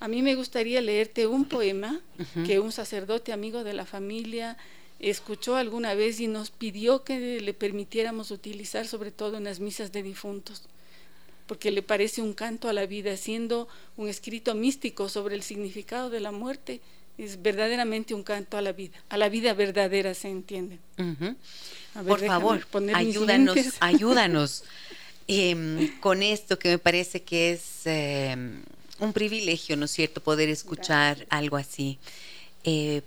[0.00, 2.00] A mí me gustaría leerte un poema
[2.44, 4.56] que un sacerdote amigo de la familia
[5.02, 9.92] escuchó alguna vez y nos pidió que le permitiéramos utilizar sobre todo en las misas
[9.92, 10.62] de difuntos,
[11.46, 16.08] porque le parece un canto a la vida, siendo un escrito místico sobre el significado
[16.08, 16.80] de la muerte,
[17.18, 20.78] es verdaderamente un canto a la vida, a la vida verdadera, se entiende.
[22.06, 24.64] Por favor, ayúdanos, ayúdanos
[25.26, 28.62] em, con esto que me parece que es em,
[28.98, 31.98] un privilegio, ¿no es cierto?, poder escuchar algo así.
[32.64, 33.02] Eh,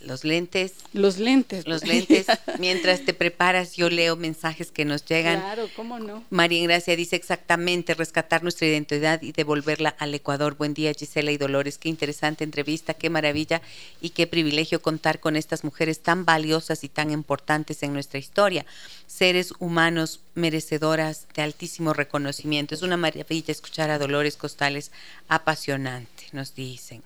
[0.00, 0.74] los lentes.
[0.92, 1.66] Los lentes.
[1.66, 2.26] Los lentes.
[2.58, 5.40] Mientras te preparas, yo leo mensajes que nos llegan.
[5.40, 6.24] Claro, cómo no.
[6.30, 10.56] María Gracia dice exactamente, rescatar nuestra identidad y devolverla al Ecuador.
[10.56, 11.78] Buen día, Gisela y Dolores.
[11.78, 13.62] Qué interesante entrevista, qué maravilla
[14.00, 18.66] y qué privilegio contar con estas mujeres tan valiosas y tan importantes en nuestra historia.
[19.06, 22.74] Seres humanos merecedoras de altísimo reconocimiento.
[22.74, 24.92] Es una maravilla escuchar a Dolores Costales
[25.28, 27.02] apasionante, nos dicen.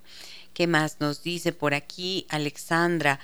[0.55, 3.21] ¿Qué más nos dice por aquí Alexandra?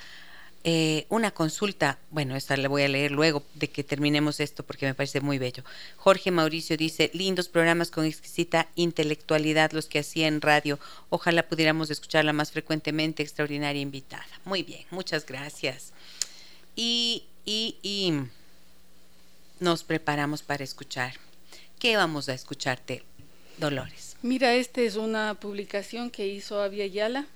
[0.63, 4.85] Eh, una consulta, bueno, esta la voy a leer luego de que terminemos esto porque
[4.85, 5.63] me parece muy bello.
[5.97, 10.79] Jorge Mauricio dice, lindos programas con exquisita intelectualidad los que hacía en radio.
[11.09, 14.27] Ojalá pudiéramos escucharla más frecuentemente, extraordinaria invitada.
[14.43, 15.93] Muy bien, muchas gracias.
[16.75, 18.13] Y, y, y
[19.59, 21.13] nos preparamos para escuchar.
[21.79, 23.03] ¿Qué vamos a escucharte,
[23.57, 24.06] Dolores?
[24.21, 27.27] Mira, esta es una publicación que hizo Avia Yala.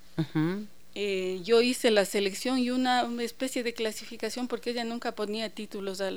[0.93, 6.01] Eh, yo hice la selección y una, especie de clasificación porque ella nunca ponía títulos
[6.01, 6.09] a,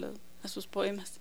[0.43, 1.21] a sus poemas.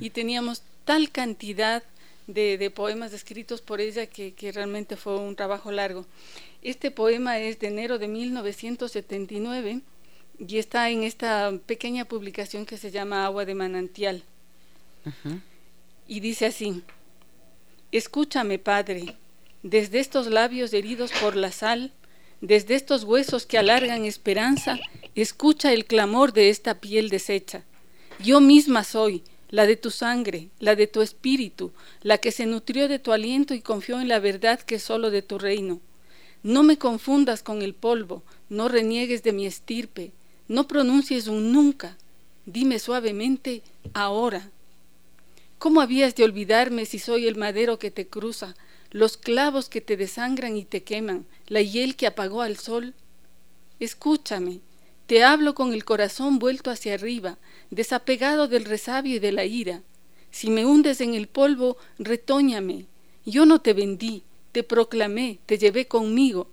[0.00, 1.82] Y teníamos tal cantidad
[2.26, 6.06] de, poemas escritos por ella que, que, realmente fue un trabajo largo.
[6.62, 9.80] Este poema es de enero de 1979
[10.38, 14.22] y está en esta pequeña publicación que se llama Agua de Manantial.
[16.08, 16.82] Y dice así.
[17.94, 19.14] Escúchame, Padre,
[19.62, 21.92] desde estos labios heridos por la sal,
[22.40, 24.80] desde estos huesos que alargan esperanza,
[25.14, 27.62] escucha el clamor de esta piel deshecha.
[28.18, 31.70] Yo misma soy, la de tu sangre, la de tu espíritu,
[32.02, 35.12] la que se nutrió de tu aliento y confió en la verdad que es solo
[35.12, 35.80] de tu reino.
[36.42, 40.10] No me confundas con el polvo, no reniegues de mi estirpe,
[40.48, 41.96] no pronuncies un nunca.
[42.44, 44.50] Dime suavemente ahora.
[45.58, 48.54] ¿Cómo habías de olvidarme si soy el madero que te cruza,
[48.90, 52.94] los clavos que te desangran y te queman, la hiel que apagó al sol?
[53.80, 54.60] Escúchame,
[55.06, 57.38] te hablo con el corazón vuelto hacia arriba,
[57.70, 59.82] desapegado del resabio y de la ira.
[60.30, 62.86] Si me hundes en el polvo, retóñame.
[63.24, 66.48] Yo no te vendí, te proclamé, te llevé conmigo.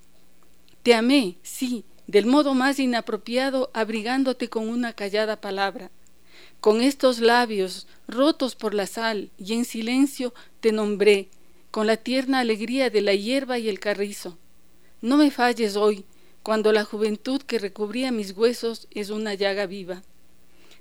[0.83, 5.91] Te amé, sí, del modo más inapropiado, abrigándote con una callada palabra.
[6.61, 11.27] Con estos labios rotos por la sal y en silencio te nombré,
[11.71, 14.37] con la tierna alegría de la hierba y el carrizo.
[15.01, 16.05] No me falles hoy,
[16.43, 20.03] cuando la juventud que recubría mis huesos es una llaga viva.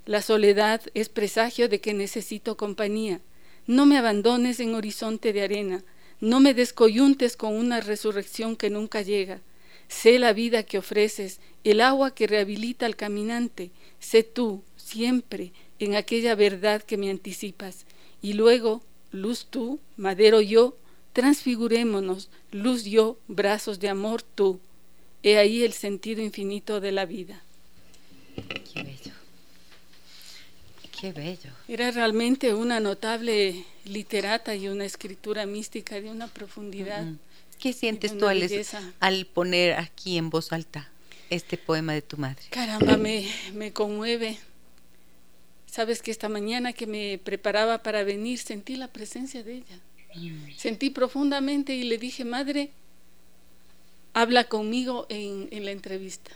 [0.04, 3.22] La soledad es presagio de que necesito compañía.
[3.66, 5.82] No me abandones en horizonte de arena,
[6.20, 9.40] no me descoyuntes con una resurrección que nunca llega.
[9.88, 15.96] Sé la vida que ofreces, el agua que rehabilita al caminante, sé tú, siempre, en
[15.96, 17.86] aquella verdad que me anticipas.
[18.22, 20.76] Y luego, luz tú, madero yo,
[21.14, 24.60] transfigurémonos, luz yo, brazos de amor tú.
[25.22, 27.42] He ahí el sentido infinito de la vida.
[28.72, 29.12] Qué bello.
[31.00, 31.50] Qué bello.
[31.66, 37.06] Era realmente una notable literata y una escritura mística de una profundidad.
[37.58, 38.42] ¿Qué sientes tú al,
[39.00, 40.90] al, poner aquí en voz alta
[41.30, 42.42] este poema de tu madre?
[42.50, 44.38] Caramba, me, me conmueve
[45.70, 49.80] Sabes que esta mañana que me preparaba para venir sentí la presencia de ella.
[50.16, 50.50] Mm.
[50.56, 52.72] Sentí profundamente y le dije, madre,
[54.12, 56.32] habla conmigo en, la entrevista.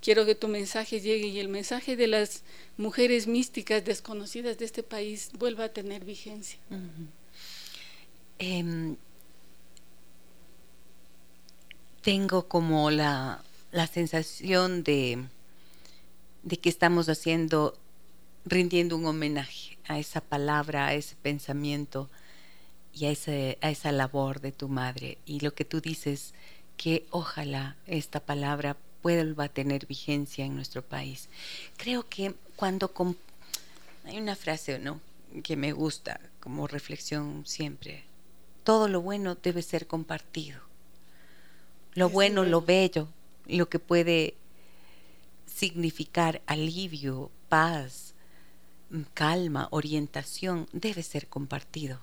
[0.00, 2.42] Quiero que tu mensaje llegue y el mensaje de las
[2.78, 6.58] mujeres místicas desconocidas de este país vuelva a tener vigencia.
[8.38, 8.96] Em,
[12.00, 15.26] tengo como la, la sensación de,
[16.42, 17.78] de que estamos haciendo
[18.50, 22.10] rindiendo un homenaje a esa palabra, a ese pensamiento
[22.92, 25.18] y a, ese, a esa labor de tu madre.
[25.24, 26.34] Y lo que tú dices,
[26.76, 31.28] que ojalá esta palabra vuelva a tener vigencia en nuestro país.
[31.76, 32.92] Creo que cuando...
[34.04, 35.00] Hay una frase, ¿no?
[35.42, 38.02] Que me gusta como reflexión siempre.
[38.64, 40.60] Todo lo bueno debe ser compartido.
[41.94, 43.08] Lo bueno, lo bello,
[43.46, 44.34] lo que puede
[45.46, 48.09] significar alivio, paz,
[49.14, 52.00] calma, orientación, debe ser compartido.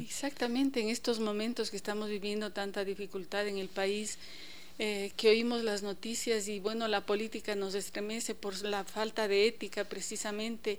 [0.00, 4.18] Exactamente, en estos momentos que estamos viviendo tanta dificultad en el país,
[4.78, 9.46] eh, que oímos las noticias y bueno, la política nos estremece por la falta de
[9.46, 10.78] ética precisamente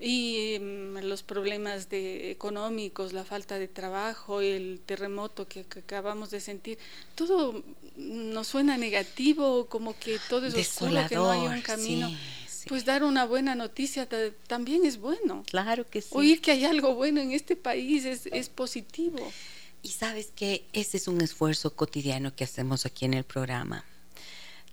[0.00, 6.40] y mm, los problemas de, económicos, la falta de trabajo, el terremoto que, acabamos de
[6.40, 6.78] sentir,
[7.14, 7.62] todo
[7.96, 12.10] nos suena negativo, como que todo es oscuro, que no hay un camino
[12.66, 14.08] pues dar una buena noticia
[14.46, 15.44] también es bueno.
[15.48, 16.08] Claro que sí.
[16.12, 19.18] Oír que hay algo bueno en este país es, es positivo.
[19.82, 23.84] Y sabes que ese es un esfuerzo cotidiano que hacemos aquí en el programa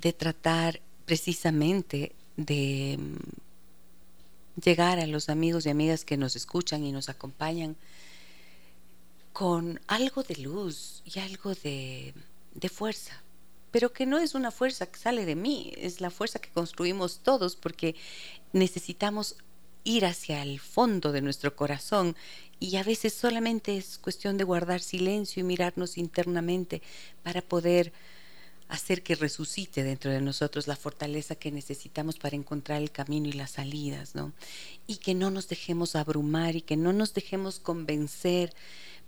[0.02, 6.92] de tratar precisamente de mm, llegar a los amigos y amigas que nos escuchan y
[6.92, 7.76] nos acompañan
[9.34, 12.14] con algo de luz y algo de,
[12.54, 13.23] de fuerza,
[13.74, 17.22] pero que no es una fuerza que sale de mí, es la fuerza que construimos
[17.24, 17.96] todos porque
[18.52, 19.36] necesitamos
[19.84, 22.16] ir hacia el fondo de nuestro corazón
[22.60, 26.84] y a veces solamente es cuestión de guardar silencio y mirarnos internamente
[27.24, 27.94] para poder
[28.70, 33.34] hacer que resucite dentro de nosotros la fortaleza que necesitamos para encontrar el camino y
[33.34, 34.34] las salidas, ¿no?
[34.86, 38.54] Y que no nos dejemos abrumar y que no nos dejemos convencer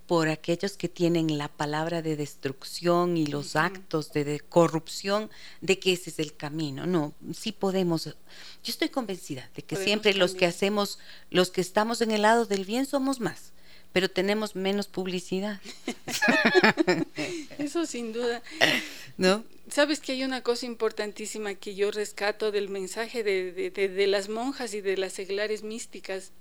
[0.08, 5.30] por aquellos que tienen la palabra de destrucción y los actos de, corrupción,
[5.62, 6.86] de que ese es el camino.
[6.86, 8.06] No, sí podemos.
[8.06, 8.14] Yo
[8.64, 10.99] estoy convencida de que siempre los que hacemos,
[11.30, 13.53] los que estamos en el lado del bien somos más,
[13.95, 15.61] pero tenemos menos publicidad.
[17.57, 18.43] Eso sin duda.
[19.17, 19.45] ¿No?
[19.69, 24.81] Sabes que hay una cosa importantísima que yo rescato del mensaje de, las monjas y
[24.81, 26.33] de las seglares místicas,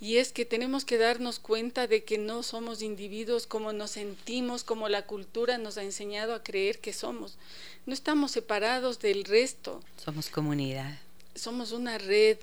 [0.00, 4.64] y es que tenemos que darnos cuenta de que no somos individuos como nos sentimos,
[4.64, 7.36] como la cultura nos ha enseñado a creer que somos.
[7.84, 9.82] No estamos separados del resto.
[10.02, 10.98] Somos comunidad.
[11.34, 12.38] Somos una red.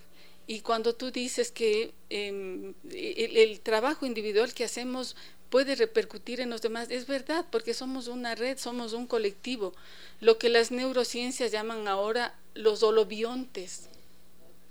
[0.48, 5.16] Y cuando tú dices que em, el trabajo individual que hacemos
[5.50, 6.90] puede repercutir en los demás.
[6.90, 9.74] Es verdad, porque somos una red, somos un colectivo.
[10.20, 13.90] Lo que las neurociencias llaman ahora los holobiontes.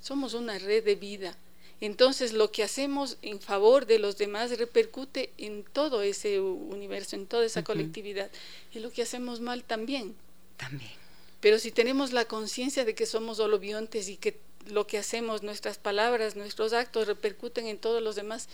[0.01, 1.37] Somos una red de vida.
[1.81, 7.27] Entonces lo que hacemos en favor de los demás repercute en todo ese universo, en
[7.27, 8.31] toda esa colectividad.
[8.73, 10.15] Y lo que hacemos mal también.
[10.57, 10.93] También.
[11.41, 15.79] Pero si tenemos la conciencia de que somos holobiontes y que lo que hacemos, nuestras
[15.79, 18.49] palabras, nuestros actos repercuten en todos los demás,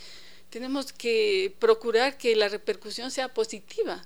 [0.49, 4.05] tenemos que procurar que la repercusión sea positiva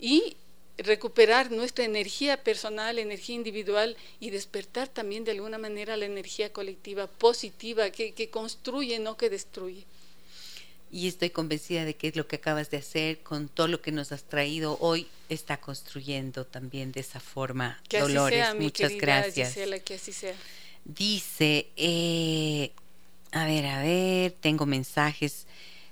[0.00, 0.36] y
[0.78, 7.06] recuperar nuestra energía personal, energía individual y despertar también de alguna manera la energía colectiva
[7.06, 9.84] positiva que, que construye, no que destruye.
[10.90, 14.12] Y estoy convencida de que lo que acabas de hacer con todo lo que nos
[14.12, 17.80] has traído hoy está construyendo también de esa forma.
[17.88, 19.48] Que Dolores, así sea, muchas gracias.
[19.48, 20.34] Gisela, que así sea.
[20.88, 22.70] Dice, eh,
[23.32, 25.48] a ver, a ver, tengo mensajes,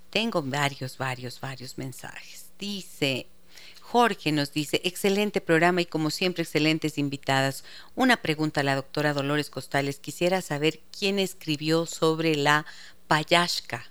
[0.08, 2.46] tengo varios, varios, varios mensajes.
[2.60, 3.26] Dice,
[3.80, 7.64] Jorge nos dice, excelente programa y como siempre excelentes invitadas.
[7.96, 9.98] Una pregunta a la doctora Dolores Costales.
[9.98, 12.64] Quisiera saber quién escribió sobre la
[13.08, 13.84] payashka,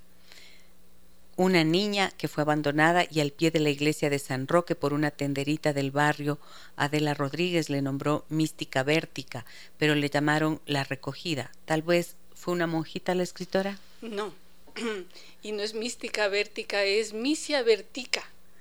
[1.36, 4.94] una niña que fue abandonada y al pie de la iglesia de San Roque por
[4.94, 6.40] una tenderita del barrio.
[6.76, 9.46] Adela Rodríguez le nombró mística vértica,
[9.78, 11.52] pero le llamaron la recogida.
[11.66, 13.80] Tal vez ¿Fue una monjita la escritora?
[14.02, 14.34] No,
[15.44, 18.20] y no es mística vértica, es misia vertica.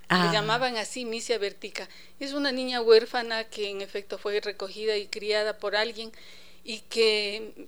[0.08, 0.30] Le ah.
[0.32, 1.88] llamaban así misia vertica.
[2.20, 6.12] Es una niña huérfana que en efecto fue recogida y criada por alguien
[6.62, 7.66] y que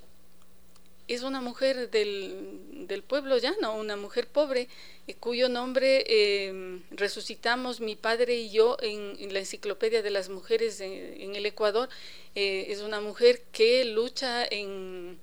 [1.06, 4.68] es una mujer del, del pueblo llano, una mujer pobre,
[5.06, 6.04] eh, cuyo nombre
[6.46, 11.88] em, resucitamos mi padre y yo en, la enciclopedia de las mujeres en, el Ecuador.
[12.34, 15.18] Eh, es una mujer que lucha en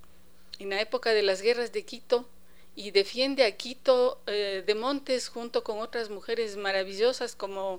[0.59, 2.27] en la época de las guerras de Quito
[2.75, 7.77] y defiende a Quito eh, de Montes junto con otras mujeres maravillosas como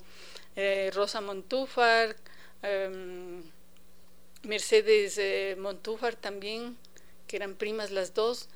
[0.92, 2.16] Rosa Montúfar,
[2.62, 3.42] em,
[4.42, 6.76] Mercedes Montúfar también,
[7.32, 8.50] que eran primas las dos,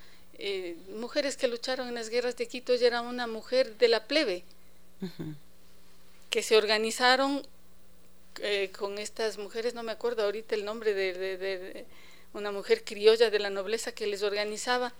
[0.90, 4.44] mujeres que lucharon en las guerras de Quito, ella era una mujer de la plebe,
[6.28, 7.40] que se organizaron
[8.78, 11.86] con estas mujeres, no me acuerdo ahorita el nombre de
[12.34, 14.92] una mujer criolla de la nobleza que les organizaba,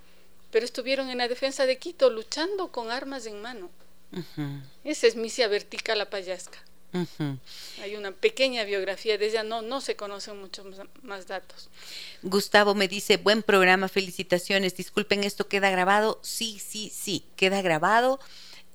[0.49, 3.69] pero estuvieron en la defensa de Quito luchando con armas en mano.
[4.83, 6.57] Esa es Misia Vertica la Payasca.
[7.81, 10.65] Hay una pequeña biografía de ella, no, no se conocen muchos
[11.03, 11.69] más datos.
[12.23, 16.19] Gustavo me dice, buen programa, felicitaciones, disculpen, ¿esto queda grabado?
[16.23, 18.19] Sí, sí, sí, queda grabado.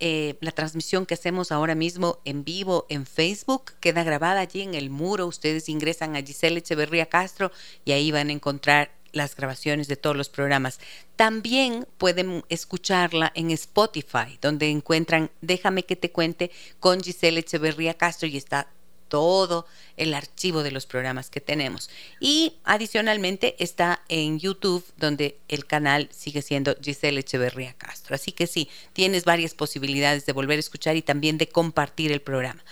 [0.05, 4.75] Eh, la transmisión que hacemos ahora mismo en vivo en Facebook queda grabada allí en
[4.75, 5.27] el muro.
[5.27, 7.53] Ustedes ingresan a Giselle Echeverría Castro
[7.85, 10.81] y ahí van a encontrar las grabaciones de todos los programas.
[11.17, 16.51] También pueden escucharla en Spotify, donde encuentran Déjame que te cuente
[16.81, 18.68] con Giselle Echeverría Castro y está
[19.13, 19.67] todo
[19.99, 21.91] el archivo de los programas que tenemos.
[22.18, 28.14] Y adicionalmente está en YouTube, donde el canal sigue siendo Giselle Echeverría Castro.
[28.14, 32.22] Así que sí, tienes varias posibilidades de volver a escuchar y también de compartir el
[32.22, 32.64] programa.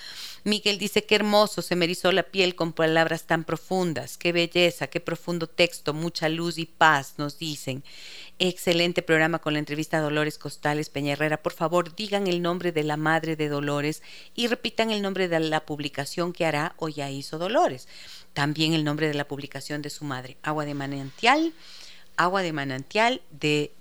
[0.44, 4.86] Miguel dice, qué hermoso, se me erizó la piel con palabras tan profundas, qué belleza,
[4.86, 7.84] qué profundo texto, mucha luz y paz, nos dicen.
[8.38, 12.84] Excelente programa con la entrevista a Dolores Costales Peña Por favor, digan el nombre de
[12.84, 14.02] la madre de Dolores
[14.34, 17.86] y repitan el nombre de la publicación que hará o ya hizo Dolores.
[18.32, 21.52] También el nombre de la publicación de su madre, Agua de Manantial,
[22.16, 23.72] Agua de Manantial de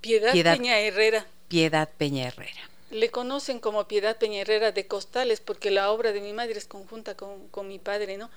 [0.00, 1.26] Piedad, Peña Herrera.
[1.48, 2.70] Piedad Peña Herrera.
[2.90, 6.66] Le conocen como Piedad Peña Herrera de Costales porque la obra de mi madre es
[6.66, 8.30] conjunta con, mi padre, ¿no?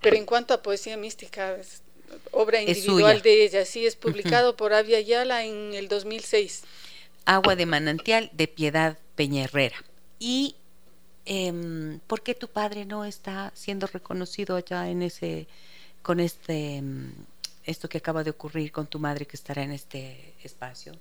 [0.00, 1.56] Pero en cuanto a poesía mística,
[2.32, 6.64] obra individual de ella, sí, es publicado por Avia Ayala en el 2006.
[7.24, 9.76] Agua de manantial de Piedad Peña Herrera.
[10.18, 10.56] ¿Y
[11.24, 15.48] em, por qué tu padre no está siendo reconocido allá en ese,
[16.02, 17.12] con este, em,
[17.64, 20.92] esto que acaba de ocurrir con tu madre que estará en este espacio?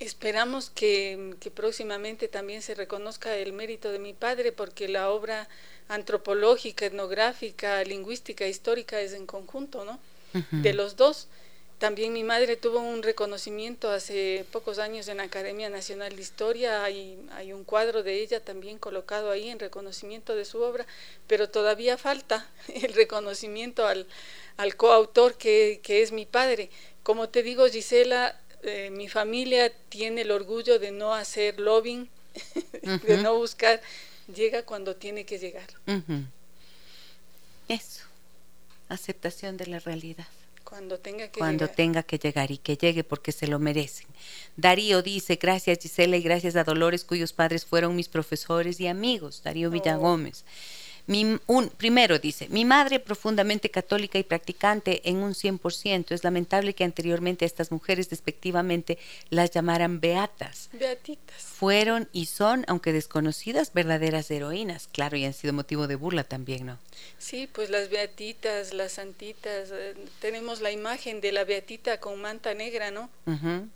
[0.00, 5.48] Esperamos que, que, próximamente también se reconozca el mérito de mi padre, porque la obra
[5.88, 9.98] antropológica, etnográfica, lingüística, histórica es en conjunto, ¿no?
[10.50, 11.26] De los dos.
[11.78, 16.82] También mi madre tuvo un reconocimiento hace pocos años en la Academia Nacional de Historia,
[16.82, 20.86] hay, hay un cuadro de ella también colocado ahí en reconocimiento de su obra,
[21.28, 24.06] pero todavía falta el reconocimiento al,
[24.56, 26.68] al coautor que, que es mi padre.
[27.04, 32.08] Como te digo, Gisela, eh, mi familia tiene el orgullo de no hacer lobbying,
[33.06, 33.80] de no buscar,
[34.32, 35.66] llega cuando tiene que llegar.
[37.68, 38.04] Eso,
[38.88, 40.26] aceptación de la realidad.
[40.64, 41.76] Cuando tenga que Cuando llegar.
[41.76, 44.06] tenga que llegar y que llegue porque se lo merecen.
[44.56, 49.42] Darío dice, gracias Gisela y gracias a Dolores, cuyos padres fueron mis profesores y amigos.
[49.42, 49.70] Darío oh.
[49.70, 50.44] Villagómez.
[51.08, 56.12] Mi, un, primero dice, mi madre profundamente católica y practicante en un 100%.
[56.12, 58.98] Es lamentable que anteriormente estas mujeres despectivamente
[59.30, 60.68] las llamaran beatas.
[60.74, 61.42] Beatitas.
[61.42, 64.86] Fueron y son, aunque desconocidas, verdaderas heroínas.
[64.92, 66.78] Claro, y han sido motivo de burla también, ¿no?
[67.16, 69.70] Sí, pues las beatitas, las santitas.
[69.72, 73.08] Eh, tenemos la imagen de la beatita con manta negra, ¿no?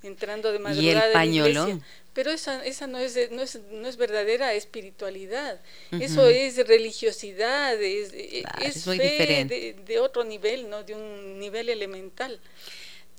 [0.02, 1.06] Entrando de madrugada.
[1.06, 1.82] Y el pañolón.
[2.14, 5.60] Pero esa, esa no, es, no, es, no es verdadera espiritualidad,
[5.92, 10.82] eso es religiosidad, es, e, es, fe de, de, otro nivel, ¿no?
[10.82, 12.38] de un nivel elemental.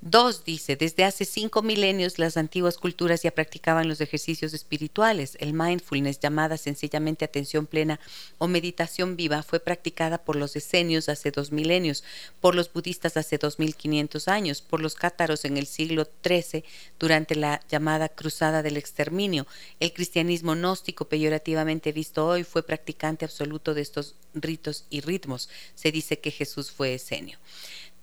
[0.06, 5.38] Dos, dice, desde hace cinco milenios las antiguas culturas ya practicaban los ejercicios espirituales.
[5.40, 8.02] El mindfulness, llamada sencillamente atención plena
[8.38, 12.04] o meditación viva, fue practicada por los esenios hace dos milenios,
[12.42, 16.66] por los budistas hace dos mil quinientos años, por los cátaros en el siglo XIII
[17.00, 19.48] durante la llamada Cruzada del Exterminio.
[19.80, 25.48] El cristianismo gnóstico, peyorativamente visto hoy, fue practicante absoluto de estos ritos y ritmos.
[25.76, 27.40] Se dice que Jesús fue esenio.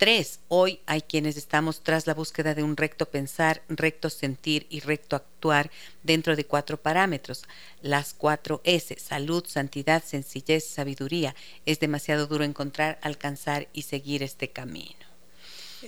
[0.01, 4.81] Tres, hoy hay quienes estamos tras la búsqueda de un recto pensar, recto sentir y
[4.81, 5.71] recto actuar
[6.03, 7.43] dentro de cuatro parámetros.
[7.83, 11.37] Las cuatro S, salud, santidad, sencillez, sabiduría.
[11.67, 15.05] Es demasiado duro encontrar, alcanzar y seguir este camino.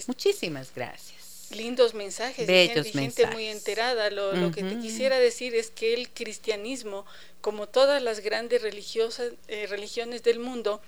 [0.06, 1.48] Muchísimas gracias.
[1.52, 3.24] Lindos mensajes, Bellos gente, mensajes.
[3.24, 4.10] gente muy enterada.
[4.10, 7.06] Lo, que te quisiera decir es que el cristianismo,
[7.40, 10.82] como todas las grandes religiosas, eh, religiones del mundo,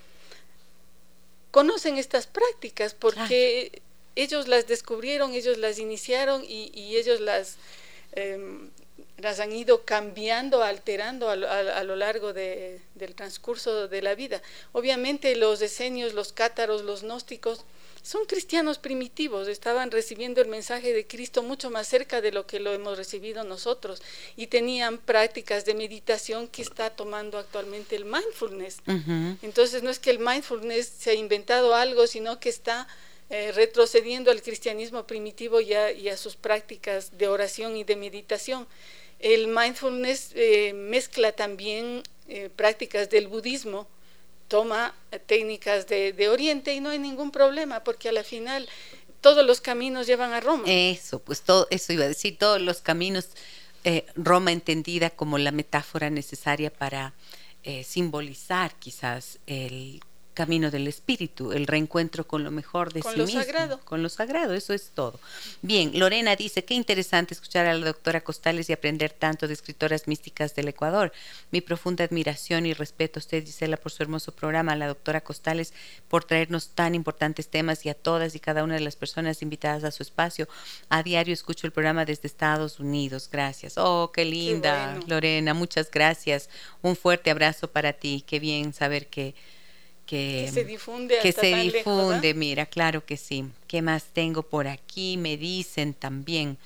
[1.54, 3.80] conocen estas prácticas porque
[4.16, 7.58] ellos las descubrieron, ellos las iniciaron y, ellos las,
[8.10, 8.70] em,
[9.18, 14.42] las han ido cambiando, alterando a, a, lo largo de, del transcurso de la vida.
[14.72, 17.60] Obviamente los esenios, los cátaros, los gnósticos,
[18.04, 22.60] son cristianos primitivos, estaban recibiendo el mensaje de Cristo mucho más cerca de lo que
[22.60, 24.02] lo hemos recibido nosotros
[24.36, 28.82] y tenían prácticas de meditación que está tomando actualmente el mindfulness.
[29.40, 32.86] Entonces no es que el mindfulness se ha inventado algo, sino que está
[33.30, 38.66] eh, retrocediendo al cristianismo primitivo y a, sus prácticas de oración y de meditación.
[39.18, 43.88] El mindfulness eh, mezcla también eh, prácticas del budismo,
[44.54, 44.94] toma
[45.26, 48.68] técnicas de, Oriente y no hay ningún problema, porque a la final
[49.20, 50.62] todos los caminos llevan a Roma.
[50.68, 53.30] Eso, pues todo, eso iba a decir, todos los caminos,
[53.82, 57.14] eh, Roma entendida como la metáfora necesaria para
[57.64, 60.00] eh, simbolizar quizás el
[60.34, 63.80] camino del espíritu, el reencuentro con lo mejor de con sí lo mismo, sagrado.
[63.80, 65.18] con lo sagrado, eso es todo.
[65.62, 70.08] Bien, Lorena dice, qué interesante escuchar a la doctora Costales y aprender tanto de escritoras
[70.08, 71.12] místicas del Ecuador.
[71.50, 75.22] Mi profunda admiración y respeto a usted, Gisela, por su hermoso programa, a la doctora
[75.22, 75.72] Costales
[76.08, 79.84] por traernos tan importantes temas y a todas y cada una de las personas invitadas
[79.84, 80.48] a su espacio.
[80.88, 83.28] A diario escucho el programa desde Estados Unidos.
[83.30, 83.74] Gracias.
[83.76, 86.50] Oh, qué linda, Lorena, muchas gracias.
[86.82, 88.24] Un fuerte abrazo para ti.
[88.26, 89.34] Qué bien saber que
[90.06, 91.18] que, se difunde.
[91.22, 93.44] Que se difunde, mira, claro que sí.
[93.66, 95.16] ¿Qué más tengo por aquí?
[95.16, 96.58] Me dicen también.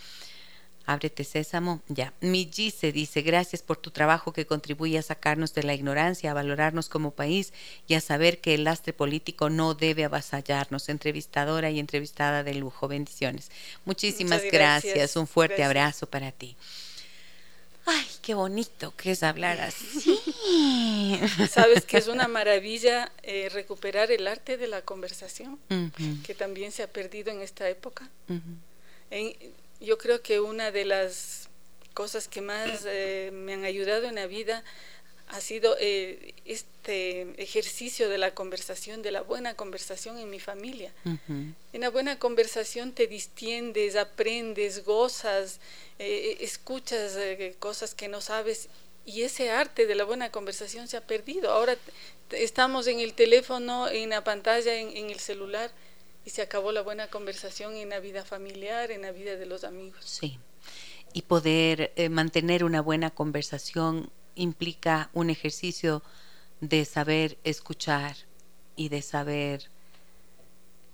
[0.87, 2.15] Ábrete sésamo, ya.
[2.23, 6.35] Mi se dice, gracias por tu trabajo que contribuye a sacarnos de la ignorancia, a
[6.35, 7.53] valorarnos como país
[7.87, 10.89] y a saber que el lastre político no debe avasallarnos.
[10.89, 12.89] Entrevistadora y entrevistada de lujo.
[12.89, 13.51] Bendiciones.
[13.85, 15.15] Muchísimas gracias.
[15.17, 16.57] Un fuerte abrazo para ti.
[17.91, 20.21] Ay, qué bonito que es hablar así.
[21.51, 25.59] Sabes que es una maravilla eh, recuperar el arte de la conversación,
[26.23, 28.11] que también se ha perdido en esta época.
[29.11, 29.33] en,
[29.81, 31.49] yo creo que una de las
[31.95, 34.65] cosas que más eh, me han ayudado en la vida
[35.29, 40.93] ha sido eh, este ejercicio de la conversación, de la buena conversación en mi familia.
[41.27, 45.61] En la buena conversación te distiendes, aprendes, gozas,
[45.99, 47.19] eh, escuchas
[47.59, 48.69] cosas que no sabes
[49.05, 51.51] y ese arte de la buena conversación se ha perdido.
[51.51, 51.77] Ahora
[52.31, 55.71] estamos en el teléfono, en la pantalla, en el celular
[56.29, 59.65] y se acabó la buena conversación en la vida familiar, en la vida de los
[59.65, 60.05] amigos.
[60.05, 60.39] Sí.
[61.15, 66.03] Y poder eh, mantener una buena conversación implica un ejercicio
[66.61, 68.17] de saber escuchar
[68.77, 69.69] y de saber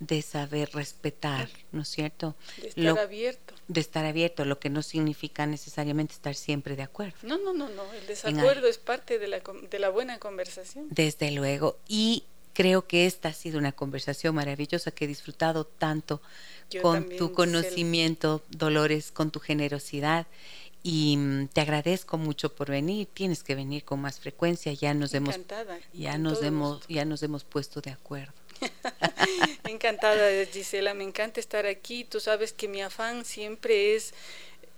[0.01, 2.35] de saber respetar, ¿no es cierto?
[2.61, 3.55] De estar abierto.
[3.69, 7.16] De estar abierto, lo que no significa necesariamente estar siempre de acuerdo.
[7.23, 7.91] No, no, no, no.
[7.93, 9.41] El desacuerdo es parte de la,
[9.71, 10.89] de la buena conversación.
[10.91, 11.79] Desde luego.
[11.89, 16.23] Y Creo que esta ha sido una conversación maravillosa que he disfrutado tanto
[16.83, 20.29] con tu conocimiento, Dolores, con tu generosidad.
[20.86, 23.09] Y mm, te agradezco mucho por venir.
[23.12, 24.73] Tienes que venir con más frecuencia.
[24.74, 25.35] Ya nos hemos
[25.94, 28.35] ya nos hemos ya nos hemos puesto de acuerdo.
[29.65, 30.93] Encantada, Gisela.
[30.93, 32.05] Me encanta estar aquí.
[32.05, 34.12] Tú sabes que mi afán siempre es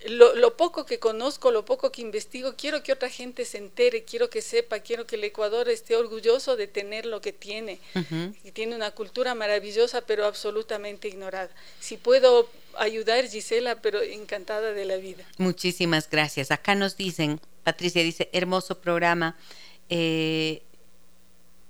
[0.05, 4.29] lo, poco que conozco, lo poco que investigo, quiero que otra gente se entere, quiero
[4.29, 7.79] que sepa, quiero que el Ecuador esté orgulloso de tener lo que tiene,
[8.43, 11.49] y tiene una cultura maravillosa pero absolutamente ignorada.
[11.79, 12.47] Si puedo
[12.77, 15.25] ayudar, Gisela, pero encantada de la vida.
[15.37, 16.51] Muchísimas gracias.
[16.51, 19.35] Acá nos dicen, Patricia dice, hermoso programa.
[19.89, 20.61] Eh,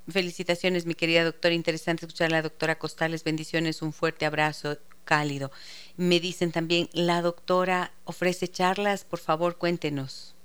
[0.10, 1.54] felicitaciones, mi querida doctora.
[1.54, 3.24] Interesante escuchar a la doctora Costales.
[3.24, 5.52] Bendiciones, un fuerte abrazo cálido.
[5.98, 10.36] Me dicen también, la doctora ofrece charlas, por favor cuéntenos.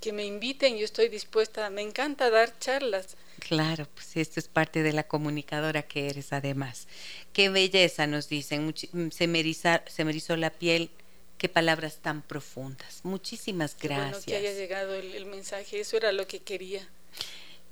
[0.00, 3.16] Que me inviten, yo estoy dispuesta, me encanta dar charlas.
[3.38, 6.86] Claro, pues esto es parte de la comunicadora que eres además.
[7.32, 10.90] Qué belleza nos dicen, se me, se me erizó la piel,
[11.38, 13.00] qué palabras tan profundas.
[13.02, 14.10] Muchísimas gracias.
[14.10, 16.86] bueno que haya llegado el mensaje, eso era lo que quería.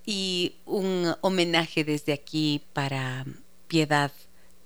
[0.07, 3.27] Y un homenaje desde aquí para
[3.69, 4.11] Piedad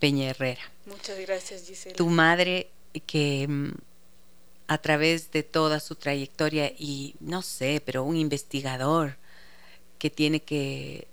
[0.03, 0.63] Peña Herrera.
[0.87, 1.95] Muchas gracias, Gisela.
[1.95, 2.69] Tu madre
[3.07, 3.71] que mm,
[4.67, 9.17] a través de toda su trayectoria y no sé, pero un investigador
[10.01, 11.07] que tiene que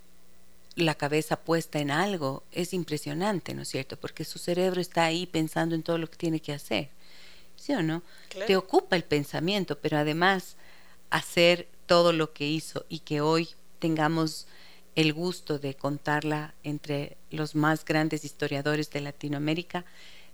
[0.73, 3.95] la cabeza puesta en algo es impresionante, ¿no es cierto?
[3.95, 6.89] Porque su cerebro está ahí pensando en todo lo que tiene que hacer.
[7.57, 8.01] ¿Sí o no?
[8.47, 10.55] Te ocupa el pensamiento, pero además
[11.11, 14.47] hacer todo lo que hizo y que hoy tengamos
[14.99, 19.85] el gusto de contarla entre los más grandes historiadores de Latinoamérica,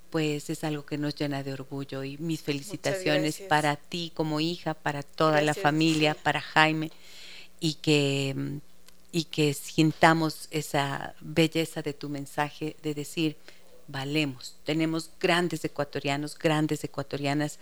[0.09, 4.73] pues es algo que nos llena de orgullo y mis felicitaciones para ti como hija,
[4.73, 6.91] para toda la familia, para Jaime
[7.59, 8.59] y que
[9.11, 13.37] y que sintamos esa belleza de tu mensaje de decir
[13.87, 17.59] valemos, tenemos grandes ecuatorianos, grandes ecuatorianas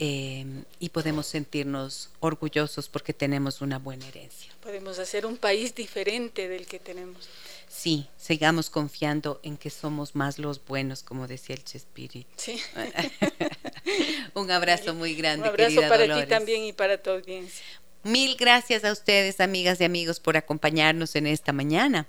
[0.00, 4.52] Em, y podemos sentirnos orgullosos porque tenemos una buena herencia.
[4.62, 7.28] Podemos hacer un país diferente del que tenemos.
[7.68, 12.30] Sí, sigamos confiando en que somos más los buenos, como decía el Chespirito.
[12.36, 12.60] Sí.
[14.34, 15.42] un abrazo muy grande.
[15.42, 17.64] Un abrazo para ti también y para tu audiencia.
[18.04, 22.06] Mil gracias a ustedes, amigas y amigos, por acompañarnos en esta mañana.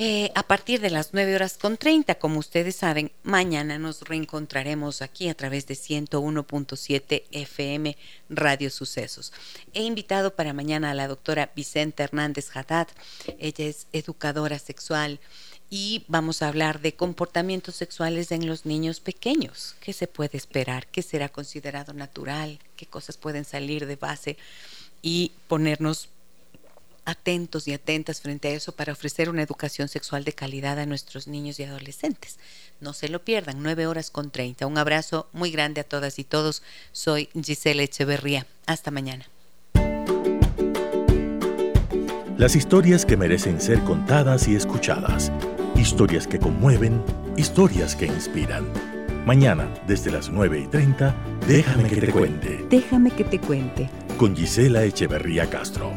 [0.00, 5.02] Eh, a partir de las 9 horas con 30, como ustedes saben, mañana nos reencontraremos
[5.02, 7.96] aquí a través de 101.7 FM
[8.30, 9.32] Radio Sucesos.
[9.74, 12.86] He invitado para mañana a la doctora Vicente Hernández Haddad.
[13.40, 15.18] Ella es educadora sexual
[15.68, 19.74] y vamos a hablar de comportamientos sexuales en los niños pequeños.
[19.80, 20.86] ¿Qué se puede esperar?
[20.86, 22.60] ¿Qué será considerado natural?
[22.76, 24.36] ¿Qué cosas pueden salir de base?
[25.02, 26.08] Y ponernos
[27.08, 31.26] atentos y atentas frente a eso para ofrecer una educación sexual de calidad a nuestros
[31.26, 32.38] niños y adolescentes.
[32.80, 34.66] No se lo pierdan, 9 horas con 30.
[34.66, 36.62] Un abrazo muy grande a todas y todos.
[36.92, 38.46] Soy Gisela Echeverría.
[38.66, 39.26] Hasta mañana.
[42.36, 45.32] Las historias que merecen ser contadas y escuchadas.
[45.76, 47.02] Historias que conmueven,
[47.38, 48.70] historias que inspiran.
[49.24, 51.14] Mañana, desde las 9 y 30,
[51.46, 52.66] déjame que te cuente.
[52.68, 53.90] Déjame que te cuente.
[54.18, 55.92] Con Gisela Echeverría Castro.